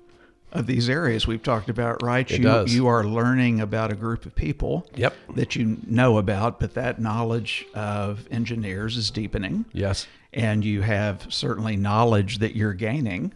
of 0.51 0.65
these 0.65 0.89
areas 0.89 1.27
we've 1.27 1.43
talked 1.43 1.69
about, 1.69 2.01
right? 2.01 2.29
It 2.29 2.39
you 2.39 2.43
does. 2.43 2.73
you 2.73 2.88
are 2.88 3.03
learning 3.03 3.62
about 3.62 3.91
a 3.91 3.95
group 3.95 4.25
of 4.25 4.35
people 4.35 4.88
yep. 4.95 5.13
that 5.35 5.55
you 5.55 5.77
know 5.85 6.17
about, 6.17 6.59
but 6.59 6.73
that 6.73 6.99
knowledge 6.99 7.65
of 7.75 8.27
engineers 8.31 8.97
is 8.97 9.12
deepening. 9.12 9.65
Yes. 9.73 10.07
And 10.33 10.65
you 10.65 10.81
have 10.81 11.27
certainly 11.29 11.75
knowledge 11.75 12.39
that 12.39 12.55
you're 12.55 12.73
gaining 12.73 13.33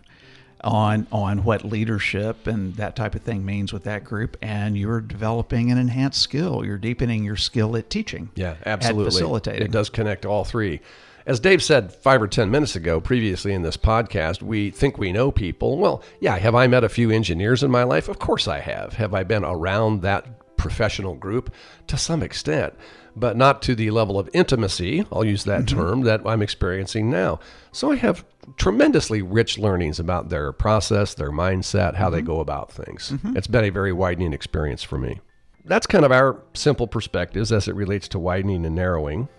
on 0.63 1.08
on 1.12 1.43
what 1.43 1.65
leadership 1.65 2.47
and 2.47 2.76
that 2.76 2.95
type 2.95 3.15
of 3.15 3.21
thing 3.21 3.45
means 3.45 3.73
with 3.73 3.84
that 3.84 4.04
group 4.04 4.38
and 4.41 4.78
you're 4.78 5.02
developing 5.02 5.71
an 5.71 5.78
enhanced 5.78 6.21
skill 6.21 6.63
you're 6.65 6.78
deepening 6.78 7.23
your 7.23 7.36
skill 7.36 7.76
at 7.76 7.89
teaching 7.89 8.30
yeah 8.36 8.56
absolutely 8.65 9.06
facilitating 9.06 9.63
it 9.63 9.71
does 9.71 9.89
connect 9.89 10.26
all 10.26 10.43
three 10.43 10.80
as 11.26 11.39
Dave 11.39 11.63
said 11.63 11.93
five 11.93 12.21
or 12.21 12.28
10 12.28 12.52
minutes 12.52 12.76
ago 12.76 12.99
previously 12.99 13.54
in 13.54 13.62
this 13.62 13.78
podcast, 13.78 14.41
we 14.41 14.71
think 14.71 14.97
we 14.97 15.13
know 15.13 15.32
people. 15.32 15.78
Well, 15.78 16.04
yeah, 16.19 16.38
have 16.38 16.54
I 16.54 16.67
met 16.67 16.84
a 16.84 16.89
few 16.89 17.12
engineers 17.12 17.63
in 17.63 17.71
my 17.71 17.84
life? 17.84 18.10
Of 18.10 18.19
course 18.19 18.45
I 18.45 18.60
have. 18.60 18.91
Have 18.95 19.13
I 19.13 19.23
been 19.23 19.45
around 19.45 20.02
that 20.02 20.58
professional 20.58 21.15
group? 21.15 21.54
To 21.88 21.97
some 21.97 22.21
extent 22.21 22.73
but 23.15 23.38
not 23.38 23.62
to 23.63 23.76
the 23.76 23.91
level 23.91 24.17
of 24.17 24.30
intimacy, 24.34 25.06
I'll 25.12 25.26
use 25.26 25.43
that 25.43 25.65
mm-hmm. 25.65 25.78
term, 25.78 26.02
that 26.02 26.21
I'm 26.26 26.41
experiencing 26.41 27.10
now. 27.10 27.39
So 27.71 27.91
I 27.91 27.95
have 27.95 28.26
tremendously 28.58 29.22
rich 29.22 29.58
learnings 29.58 30.00
about 30.00 30.30
their 30.30 30.52
process, 30.52 31.14
their 31.14 31.32
mindset, 31.32 31.96
how 31.96 32.06
mm-hmm. 32.06 32.16
they 32.16 32.22
go 32.22 32.40
about 32.40 32.72
things. 32.72 33.12
Mm-hmm. 33.12 33.38
It's 33.38 33.48
been 33.48 33.66
a 33.66 33.70
very 33.70 33.94
widening 33.94 34.34
experience 34.34 34.84
for 34.84 34.98
me. 34.98 35.20
That's 35.66 35.88
kind 35.88 36.04
of 36.06 36.12
our 36.12 36.42
simple 36.54 36.88
perspectives 36.88 37.52
as 37.52 37.68
it 37.68 37.76
relates 37.76 38.08
to 38.10 38.20
widening 38.20 38.66
and 38.66 38.76
narrowing. 38.76 39.30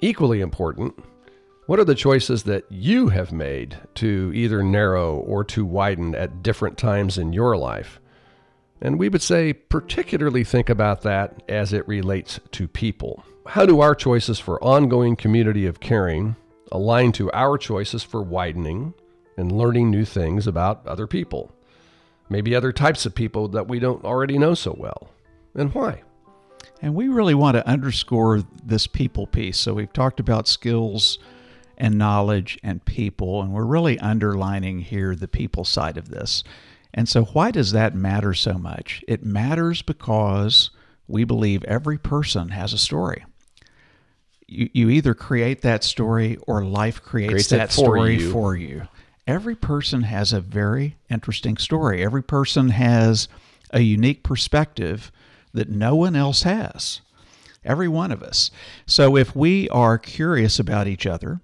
Equally 0.00 0.40
important, 0.40 0.94
what 1.66 1.80
are 1.80 1.84
the 1.84 1.94
choices 1.94 2.42
that 2.44 2.70
you 2.70 3.08
have 3.08 3.32
made 3.32 3.76
to 3.94 4.30
either 4.34 4.62
narrow 4.62 5.16
or 5.16 5.44
to 5.44 5.64
widen 5.64 6.14
at 6.14 6.42
different 6.42 6.76
times 6.78 7.18
in 7.18 7.32
your 7.32 7.56
life? 7.56 8.00
And 8.80 8.98
we 8.98 9.08
would 9.08 9.22
say, 9.22 9.54
particularly 9.54 10.44
think 10.44 10.68
about 10.68 11.02
that 11.02 11.42
as 11.48 11.72
it 11.72 11.88
relates 11.88 12.38
to 12.52 12.68
people. 12.68 13.24
How 13.46 13.64
do 13.64 13.80
our 13.80 13.94
choices 13.94 14.38
for 14.38 14.62
ongoing 14.62 15.16
community 15.16 15.66
of 15.66 15.80
caring 15.80 16.36
align 16.72 17.12
to 17.12 17.30
our 17.32 17.58
choices 17.58 18.02
for 18.02 18.22
widening 18.22 18.94
and 19.36 19.52
learning 19.52 19.90
new 19.90 20.04
things 20.04 20.46
about 20.46 20.86
other 20.86 21.06
people? 21.06 21.52
Maybe 22.28 22.54
other 22.54 22.72
types 22.72 23.06
of 23.06 23.14
people 23.14 23.48
that 23.48 23.68
we 23.68 23.78
don't 23.78 24.04
already 24.04 24.38
know 24.38 24.54
so 24.54 24.74
well. 24.78 25.10
And 25.54 25.74
why? 25.74 26.02
And 26.80 26.94
we 26.94 27.08
really 27.08 27.34
want 27.34 27.56
to 27.56 27.66
underscore 27.66 28.42
this 28.64 28.86
people 28.86 29.26
piece. 29.26 29.58
So 29.58 29.74
we've 29.74 29.92
talked 29.92 30.20
about 30.20 30.48
skills 30.48 31.18
and 31.76 31.98
knowledge 31.98 32.58
and 32.62 32.84
people, 32.84 33.42
and 33.42 33.52
we're 33.52 33.64
really 33.64 33.98
underlining 33.98 34.80
here 34.80 35.14
the 35.14 35.28
people 35.28 35.64
side 35.64 35.96
of 35.96 36.08
this. 36.08 36.44
And 36.92 37.08
so, 37.08 37.24
why 37.24 37.50
does 37.50 37.72
that 37.72 37.94
matter 37.94 38.34
so 38.34 38.54
much? 38.54 39.02
It 39.08 39.24
matters 39.24 39.82
because 39.82 40.70
we 41.08 41.24
believe 41.24 41.64
every 41.64 41.98
person 41.98 42.50
has 42.50 42.72
a 42.72 42.78
story. 42.78 43.24
You, 44.46 44.68
you 44.72 44.90
either 44.90 45.14
create 45.14 45.62
that 45.62 45.84
story 45.84 46.36
or 46.46 46.64
life 46.64 47.02
creates, 47.02 47.30
creates 47.30 47.48
that 47.50 47.68
for 47.68 47.84
story 47.84 48.16
you. 48.16 48.32
for 48.32 48.56
you. 48.56 48.88
Every 49.26 49.56
person 49.56 50.02
has 50.02 50.32
a 50.32 50.40
very 50.40 50.96
interesting 51.08 51.56
story. 51.56 52.04
Every 52.04 52.22
person 52.22 52.70
has 52.70 53.28
a 53.70 53.80
unique 53.80 54.22
perspective 54.22 55.10
that 55.52 55.70
no 55.70 55.94
one 55.94 56.14
else 56.14 56.42
has. 56.42 57.00
Every 57.64 57.88
one 57.88 58.12
of 58.12 58.22
us. 58.22 58.50
So, 58.84 59.16
if 59.16 59.34
we 59.34 59.68
are 59.70 59.96
curious 59.96 60.58
about 60.58 60.86
each 60.86 61.06
other, 61.06 61.40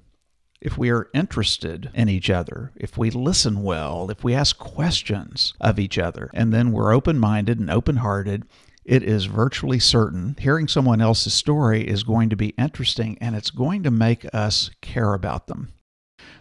if 0.60 0.76
we 0.76 0.90
are 0.90 1.08
interested 1.14 1.90
in 1.94 2.10
each 2.10 2.28
other, 2.28 2.72
if 2.76 2.98
we 2.98 3.10
listen 3.10 3.62
well, 3.62 4.10
if 4.10 4.22
we 4.22 4.34
ask 4.34 4.58
questions 4.58 5.54
of 5.60 5.78
each 5.78 5.98
other, 5.98 6.30
and 6.34 6.52
then 6.52 6.72
we're 6.72 6.92
open 6.92 7.18
minded 7.18 7.58
and 7.58 7.70
open 7.70 7.96
hearted, 7.96 8.44
it 8.84 9.02
is 9.02 9.26
virtually 9.26 9.78
certain 9.78 10.36
hearing 10.38 10.68
someone 10.68 11.00
else's 11.00 11.34
story 11.34 11.86
is 11.86 12.02
going 12.02 12.30
to 12.30 12.36
be 12.36 12.54
interesting 12.58 13.18
and 13.20 13.36
it's 13.36 13.50
going 13.50 13.82
to 13.82 13.90
make 13.90 14.26
us 14.34 14.70
care 14.80 15.14
about 15.14 15.46
them. 15.46 15.72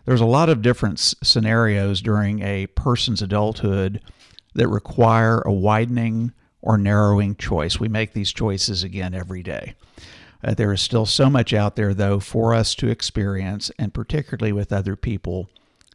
There's 0.05 0.21
a 0.21 0.25
lot 0.25 0.49
of 0.49 0.61
different 0.61 0.99
scenarios 0.99 2.01
during 2.01 2.41
a 2.41 2.67
person's 2.67 3.21
adulthood 3.21 4.01
that 4.55 4.67
require 4.67 5.41
a 5.41 5.51
widening 5.51 6.33
or 6.61 6.77
narrowing 6.77 7.35
choice. 7.35 7.79
We 7.79 7.87
make 7.87 8.13
these 8.13 8.33
choices 8.33 8.83
again 8.83 9.13
every 9.13 9.43
day. 9.43 9.75
Uh, 10.43 10.53
there 10.53 10.73
is 10.73 10.81
still 10.81 11.05
so 11.05 11.29
much 11.29 11.53
out 11.53 11.75
there, 11.75 11.93
though, 11.93 12.19
for 12.19 12.53
us 12.53 12.73
to 12.75 12.89
experience, 12.89 13.71
and 13.77 13.93
particularly 13.93 14.53
with 14.53 14.71
other 14.71 14.95
people, 14.95 15.49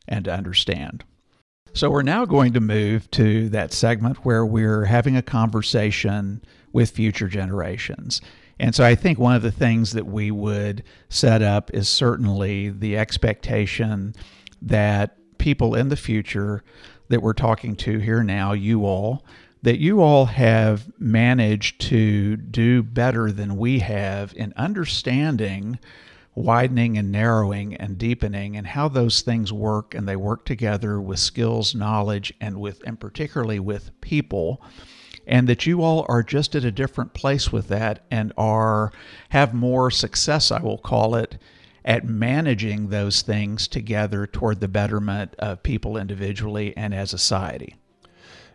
and 0.07 0.24
to 0.26 0.33
understand. 0.33 1.04
So, 1.76 1.90
we're 1.90 2.02
now 2.02 2.24
going 2.24 2.52
to 2.52 2.60
move 2.60 3.10
to 3.12 3.48
that 3.48 3.72
segment 3.72 4.24
where 4.24 4.46
we're 4.46 4.84
having 4.84 5.16
a 5.16 5.22
conversation 5.22 6.40
with 6.72 6.92
future 6.92 7.26
generations. 7.26 8.20
And 8.60 8.76
so, 8.76 8.84
I 8.84 8.94
think 8.94 9.18
one 9.18 9.34
of 9.34 9.42
the 9.42 9.50
things 9.50 9.90
that 9.90 10.06
we 10.06 10.30
would 10.30 10.84
set 11.08 11.42
up 11.42 11.74
is 11.74 11.88
certainly 11.88 12.68
the 12.68 12.96
expectation 12.96 14.14
that 14.62 15.18
people 15.38 15.74
in 15.74 15.88
the 15.88 15.96
future 15.96 16.62
that 17.08 17.22
we're 17.22 17.32
talking 17.32 17.74
to 17.74 17.98
here 17.98 18.22
now, 18.22 18.52
you 18.52 18.87
all, 18.87 19.24
that 19.62 19.80
you 19.80 20.00
all 20.00 20.26
have 20.26 20.92
managed 21.00 21.80
to 21.80 22.37
do 22.37 22.84
better 22.84 23.32
than 23.32 23.56
we 23.56 23.80
have 23.80 24.32
in 24.37 24.54
understanding 24.56 25.80
widening 26.35 26.99
and 26.99 27.12
narrowing 27.12 27.75
and 27.75 27.97
deepening 27.97 28.57
and 28.57 28.66
how 28.66 28.88
those 28.88 29.23
things 29.23 29.53
work 29.53 29.94
and 29.94 30.09
they 30.09 30.16
work 30.16 30.44
together 30.44 31.01
with 31.01 31.18
skills 31.18 31.75
knowledge 31.75 32.33
and 32.40 32.61
with 32.61 32.83
and 32.87 32.99
particularly 32.99 33.61
with 33.61 33.99
people 34.01 34.61
and 35.27 35.49
that 35.49 35.64
you 35.64 35.83
all 35.83 36.05
are 36.09 36.23
just 36.23 36.55
at 36.55 36.64
a 36.64 36.73
different 36.73 37.14
place 37.14 37.53
with 37.53 37.68
that 37.68 38.05
and 38.11 38.33
are 38.37 38.92
have 39.31 39.55
more 39.55 39.90
success 39.90 40.51
I 40.51 40.61
will 40.61 40.79
call 40.79 41.14
it 41.14 41.38
at 41.85 42.05
managing 42.05 42.88
those 42.88 43.23
things 43.23 43.68
together 43.68 44.27
toward 44.27 44.61
the 44.61 44.68
betterment 44.68 45.35
of 45.38 45.62
people 45.62 45.97
individually 45.97 46.75
and 46.77 46.94
as 46.94 47.12
a 47.12 47.18
society. 47.18 47.77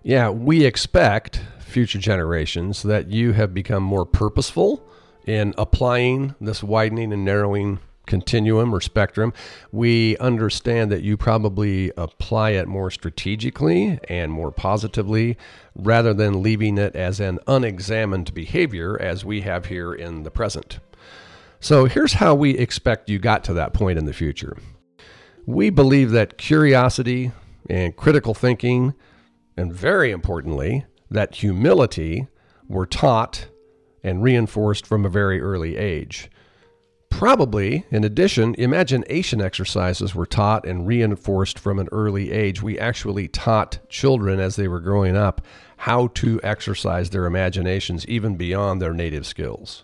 Yeah, 0.01 0.29
we 0.29 0.65
expect 0.65 1.41
future 1.59 1.99
generations 1.99 2.81
that 2.83 3.09
you 3.09 3.33
have 3.33 3.53
become 3.53 3.83
more 3.83 4.05
purposeful 4.05 4.89
in 5.25 5.53
applying 5.57 6.35
this 6.39 6.63
widening 6.63 7.13
and 7.13 7.25
narrowing 7.25 7.79
continuum 8.05 8.73
or 8.73 8.81
spectrum. 8.81 9.31
We 9.71 10.17
understand 10.17 10.91
that 10.91 11.03
you 11.03 11.15
probably 11.15 11.91
apply 11.95 12.51
it 12.51 12.67
more 12.67 12.89
strategically 12.89 13.99
and 14.09 14.31
more 14.31 14.51
positively 14.51 15.37
rather 15.75 16.13
than 16.13 16.41
leaving 16.41 16.77
it 16.77 16.95
as 16.95 17.19
an 17.19 17.39
unexamined 17.47 18.33
behavior 18.33 18.99
as 18.99 19.23
we 19.23 19.41
have 19.41 19.67
here 19.67 19.93
in 19.93 20.23
the 20.23 20.31
present. 20.31 20.79
So 21.59 21.85
here's 21.85 22.13
how 22.13 22.33
we 22.33 22.57
expect 22.57 23.09
you 23.09 23.19
got 23.19 23.43
to 23.43 23.53
that 23.53 23.73
point 23.73 23.99
in 23.99 24.05
the 24.05 24.13
future. 24.13 24.57
We 25.45 25.69
believe 25.69 26.11
that 26.11 26.37
curiosity 26.37 27.31
and 27.69 27.95
critical 27.95 28.33
thinking 28.33 28.95
and 29.59 29.73
very 29.73 30.11
importantly, 30.11 30.85
that 31.11 31.35
humility 31.35 32.29
were 32.69 32.85
taught 32.85 33.49
and 34.03 34.23
reinforced 34.23 34.85
from 34.85 35.05
a 35.05 35.09
very 35.09 35.41
early 35.41 35.77
age. 35.77 36.29
Probably, 37.09 37.85
in 37.91 38.03
addition, 38.03 38.55
imagination 38.55 39.41
exercises 39.41 40.15
were 40.15 40.25
taught 40.25 40.65
and 40.65 40.87
reinforced 40.87 41.59
from 41.59 41.79
an 41.79 41.89
early 41.91 42.31
age. 42.31 42.61
We 42.61 42.79
actually 42.79 43.27
taught 43.27 43.79
children 43.89 44.39
as 44.39 44.55
they 44.55 44.67
were 44.67 44.79
growing 44.79 45.17
up 45.17 45.41
how 45.77 46.07
to 46.07 46.39
exercise 46.43 47.09
their 47.09 47.25
imaginations 47.25 48.05
even 48.07 48.35
beyond 48.35 48.81
their 48.81 48.93
native 48.93 49.25
skills. 49.25 49.83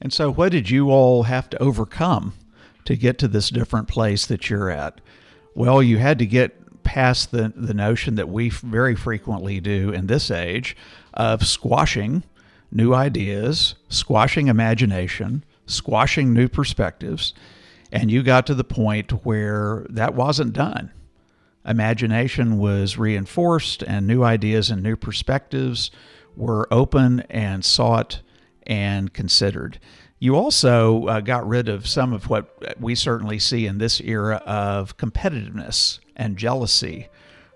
And 0.00 0.12
so, 0.12 0.32
what 0.32 0.52
did 0.52 0.68
you 0.70 0.90
all 0.90 1.24
have 1.24 1.48
to 1.50 1.62
overcome 1.62 2.34
to 2.84 2.96
get 2.96 3.18
to 3.18 3.28
this 3.28 3.50
different 3.50 3.88
place 3.88 4.26
that 4.26 4.50
you're 4.50 4.70
at? 4.70 5.00
Well, 5.54 5.82
you 5.82 5.98
had 5.98 6.18
to 6.18 6.26
get 6.26 6.82
past 6.82 7.30
the, 7.30 7.52
the 7.54 7.74
notion 7.74 8.16
that 8.16 8.28
we 8.28 8.48
very 8.50 8.94
frequently 8.94 9.60
do 9.60 9.90
in 9.90 10.06
this 10.06 10.30
age 10.30 10.76
of 11.14 11.46
squashing 11.46 12.24
new 12.72 12.94
ideas, 12.94 13.74
squashing 13.88 14.48
imagination, 14.48 15.44
squashing 15.66 16.32
new 16.32 16.48
perspectives. 16.48 17.34
And 17.92 18.10
you 18.10 18.22
got 18.22 18.46
to 18.46 18.54
the 18.54 18.64
point 18.64 19.10
where 19.24 19.86
that 19.90 20.14
wasn't 20.14 20.54
done. 20.54 20.90
Imagination 21.64 22.58
was 22.58 22.98
reinforced, 22.98 23.82
and 23.82 24.06
new 24.06 24.24
ideas 24.24 24.70
and 24.70 24.82
new 24.82 24.96
perspectives 24.96 25.90
were 26.34 26.66
open 26.72 27.20
and 27.30 27.64
sought 27.64 28.22
and 28.66 29.12
considered. 29.12 29.78
You 30.18 30.36
also 30.36 31.06
uh, 31.06 31.20
got 31.20 31.46
rid 31.46 31.68
of 31.68 31.86
some 31.86 32.12
of 32.12 32.28
what 32.28 32.56
we 32.80 32.94
certainly 32.94 33.38
see 33.38 33.66
in 33.66 33.78
this 33.78 34.00
era 34.00 34.36
of 34.46 34.96
competitiveness 34.96 35.98
and 36.16 36.36
jealousy 36.36 37.08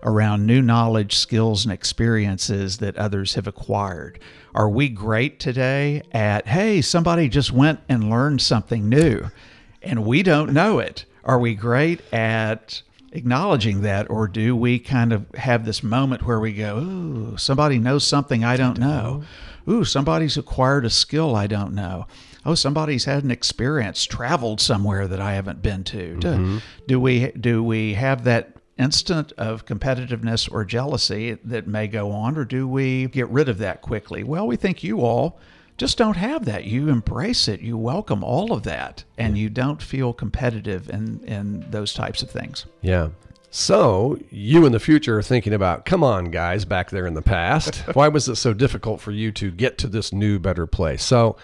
around 0.03 0.45
new 0.45 0.61
knowledge, 0.61 1.15
skills, 1.15 1.65
and 1.65 1.73
experiences 1.73 2.77
that 2.77 2.97
others 2.97 3.33
have 3.35 3.47
acquired. 3.47 4.19
Are 4.57 4.67
we 4.67 4.89
great 4.89 5.39
today 5.39 6.01
at, 6.11 6.47
hey, 6.47 6.81
somebody 6.81 7.29
just 7.29 7.51
went 7.51 7.79
and 7.87 8.09
learned 8.09 8.41
something 8.41 8.89
new 8.89 9.27
and 9.83 10.03
we 10.03 10.23
don't 10.23 10.51
know 10.51 10.79
it? 10.79 11.05
Are 11.23 11.37
we 11.37 11.53
great 11.53 12.01
at 12.11 12.81
acknowledging 13.11 13.81
that, 13.81 14.09
or 14.09 14.27
do 14.27 14.55
we 14.55 14.79
kind 14.79 15.13
of 15.13 15.29
have 15.35 15.63
this 15.63 15.83
moment 15.83 16.25
where 16.25 16.39
we 16.39 16.53
go, 16.53 16.79
ooh, 16.79 17.37
somebody 17.37 17.77
knows 17.77 18.03
something 18.03 18.43
I 18.43 18.57
don't 18.57 18.79
know? 18.79 19.21
Ooh, 19.69 19.83
somebody's 19.83 20.37
acquired 20.37 20.85
a 20.85 20.89
skill 20.89 21.35
I 21.35 21.45
don't 21.45 21.75
know 21.75 22.07
oh, 22.47 22.55
somebody's 22.55 23.05
had 23.05 23.25
an 23.25 23.29
experience, 23.29 24.05
traveled 24.05 24.61
somewhere 24.61 25.05
that 25.07 25.19
I 25.19 25.33
haven't 25.33 25.61
been 25.61 25.83
to. 25.83 26.15
Mm-hmm. 26.15 26.57
Do, 26.57 26.61
do 26.87 26.99
we 26.99 27.31
do 27.31 27.61
we 27.61 27.93
have 27.95 28.23
that 28.23 28.56
instant 28.77 29.31
of 29.33 29.65
competitiveness 29.65 30.51
or 30.51 30.63
jealousy 30.65 31.37
that 31.43 31.67
may 31.67 31.87
go 31.87 32.11
on, 32.11 32.37
or 32.37 32.45
do 32.45 32.67
we 32.67 33.07
get 33.07 33.27
rid 33.29 33.49
of 33.49 33.57
that 33.59 33.81
quickly? 33.81 34.23
Well, 34.23 34.47
we 34.47 34.55
think 34.55 34.83
you 34.83 35.01
all 35.01 35.39
just 35.77 35.97
don't 35.97 36.17
have 36.17 36.45
that. 36.45 36.65
You 36.65 36.89
embrace 36.89 37.47
it, 37.47 37.61
you 37.61 37.77
welcome 37.77 38.23
all 38.23 38.51
of 38.51 38.63
that, 38.63 39.03
and 39.17 39.37
you 39.37 39.49
don't 39.49 39.81
feel 39.81 40.11
competitive 40.11 40.89
in, 40.89 41.23
in 41.25 41.69
those 41.69 41.93
types 41.93 42.23
of 42.23 42.31
things. 42.31 42.65
Yeah. 42.81 43.09
So, 43.49 44.19
you 44.29 44.65
in 44.65 44.71
the 44.71 44.79
future 44.79 45.19
are 45.19 45.23
thinking 45.23 45.53
about, 45.53 45.85
come 45.85 46.03
on, 46.03 46.31
guys, 46.31 46.65
back 46.65 46.89
there 46.89 47.07
in 47.07 47.13
the 47.13 47.21
past. 47.21 47.77
Why 47.93 48.07
was 48.07 48.27
it 48.27 48.35
so 48.35 48.53
difficult 48.53 48.99
for 48.99 49.11
you 49.11 49.31
to 49.33 49.51
get 49.51 49.77
to 49.79 49.87
this 49.87 50.11
new, 50.11 50.37
better 50.37 50.67
place? 50.67 51.03
So, 51.03 51.37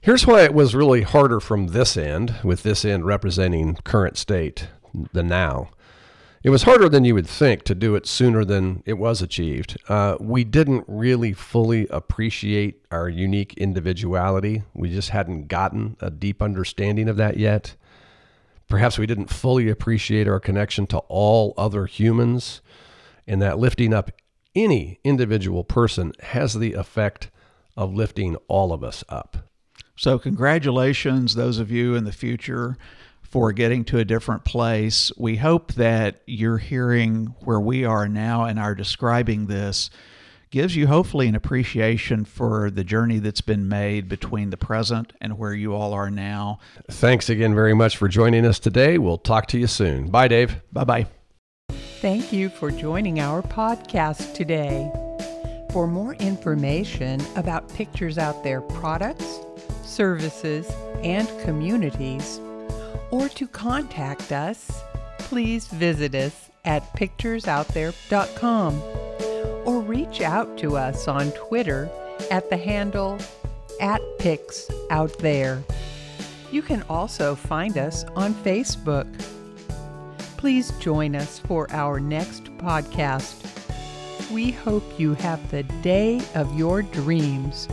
here's 0.00 0.26
why 0.26 0.42
it 0.42 0.54
was 0.54 0.74
really 0.74 1.02
harder 1.02 1.38
from 1.38 1.68
this 1.68 1.96
end, 1.96 2.34
with 2.42 2.64
this 2.64 2.84
end 2.84 3.06
representing 3.06 3.76
current 3.84 4.16
state, 4.16 4.68
the 5.12 5.22
now. 5.22 5.68
It 6.48 6.50
was 6.50 6.62
harder 6.62 6.88
than 6.88 7.04
you 7.04 7.14
would 7.14 7.26
think 7.26 7.64
to 7.64 7.74
do 7.74 7.94
it 7.94 8.06
sooner 8.06 8.42
than 8.42 8.82
it 8.86 8.94
was 8.94 9.20
achieved. 9.20 9.76
Uh, 9.86 10.16
we 10.18 10.44
didn't 10.44 10.86
really 10.88 11.34
fully 11.34 11.86
appreciate 11.88 12.86
our 12.90 13.06
unique 13.06 13.52
individuality. 13.58 14.62
We 14.72 14.88
just 14.88 15.10
hadn't 15.10 15.48
gotten 15.48 15.98
a 16.00 16.10
deep 16.10 16.40
understanding 16.40 17.06
of 17.06 17.18
that 17.18 17.36
yet. 17.36 17.76
Perhaps 18.66 18.96
we 18.96 19.04
didn't 19.04 19.28
fully 19.28 19.68
appreciate 19.68 20.26
our 20.26 20.40
connection 20.40 20.86
to 20.86 21.00
all 21.08 21.52
other 21.58 21.84
humans, 21.84 22.62
and 23.26 23.42
that 23.42 23.58
lifting 23.58 23.92
up 23.92 24.10
any 24.54 25.00
individual 25.04 25.64
person 25.64 26.12
has 26.20 26.54
the 26.54 26.72
effect 26.72 27.30
of 27.76 27.92
lifting 27.92 28.36
all 28.48 28.72
of 28.72 28.82
us 28.82 29.04
up. 29.10 29.50
So, 29.96 30.18
congratulations, 30.18 31.34
those 31.34 31.58
of 31.58 31.70
you 31.70 31.94
in 31.94 32.04
the 32.04 32.10
future 32.10 32.78
for 33.30 33.52
getting 33.52 33.84
to 33.84 33.98
a 33.98 34.04
different 34.04 34.44
place. 34.44 35.12
We 35.16 35.36
hope 35.36 35.74
that 35.74 36.22
you're 36.26 36.58
hearing 36.58 37.34
where 37.40 37.60
we 37.60 37.84
are 37.84 38.08
now 38.08 38.44
and 38.44 38.58
are 38.58 38.74
describing 38.74 39.46
this 39.46 39.90
gives 40.50 40.74
you 40.74 40.86
hopefully 40.86 41.28
an 41.28 41.34
appreciation 41.34 42.24
for 42.24 42.70
the 42.70 42.84
journey 42.84 43.18
that's 43.18 43.40
been 43.40 43.68
made 43.68 44.08
between 44.08 44.50
the 44.50 44.56
present 44.56 45.12
and 45.20 45.38
where 45.38 45.52
you 45.52 45.74
all 45.74 45.92
are 45.92 46.10
now. 46.10 46.58
Thanks 46.90 47.28
again 47.28 47.54
very 47.54 47.74
much 47.74 47.96
for 47.96 48.08
joining 48.08 48.46
us 48.46 48.58
today. 48.58 48.98
We'll 48.98 49.18
talk 49.18 49.46
to 49.48 49.58
you 49.58 49.66
soon. 49.66 50.08
Bye, 50.08 50.28
Dave. 50.28 50.56
Bye 50.72 50.84
bye. 50.84 51.06
Thank 52.00 52.32
you 52.32 52.48
for 52.48 52.70
joining 52.70 53.20
our 53.20 53.42
podcast 53.42 54.34
today. 54.34 54.90
For 55.72 55.86
more 55.86 56.14
information 56.14 57.20
about 57.36 57.68
Pictures 57.74 58.16
Out 58.16 58.42
There 58.42 58.62
products, 58.62 59.40
services, 59.84 60.70
and 61.02 61.28
communities, 61.40 62.40
or 63.10 63.28
to 63.30 63.46
contact 63.46 64.32
us, 64.32 64.82
please 65.18 65.66
visit 65.68 66.14
us 66.14 66.50
at 66.64 66.82
picturesouthere.com 66.96 68.82
or 69.66 69.80
reach 69.82 70.20
out 70.20 70.58
to 70.58 70.76
us 70.76 71.08
on 71.08 71.30
Twitter 71.32 71.88
at 72.30 72.48
the 72.50 72.56
handle 72.56 73.18
at 73.80 74.00
Pics. 74.18 74.68
You 76.50 76.62
can 76.62 76.82
also 76.88 77.34
find 77.34 77.76
us 77.76 78.04
on 78.16 78.34
Facebook. 78.34 79.06
Please 80.36 80.70
join 80.78 81.14
us 81.16 81.38
for 81.40 81.70
our 81.70 82.00
next 82.00 82.44
podcast. 82.58 83.44
We 84.30 84.50
hope 84.50 84.98
you 84.98 85.14
have 85.14 85.50
the 85.50 85.62
day 85.62 86.20
of 86.34 86.58
your 86.58 86.82
dreams. 86.82 87.68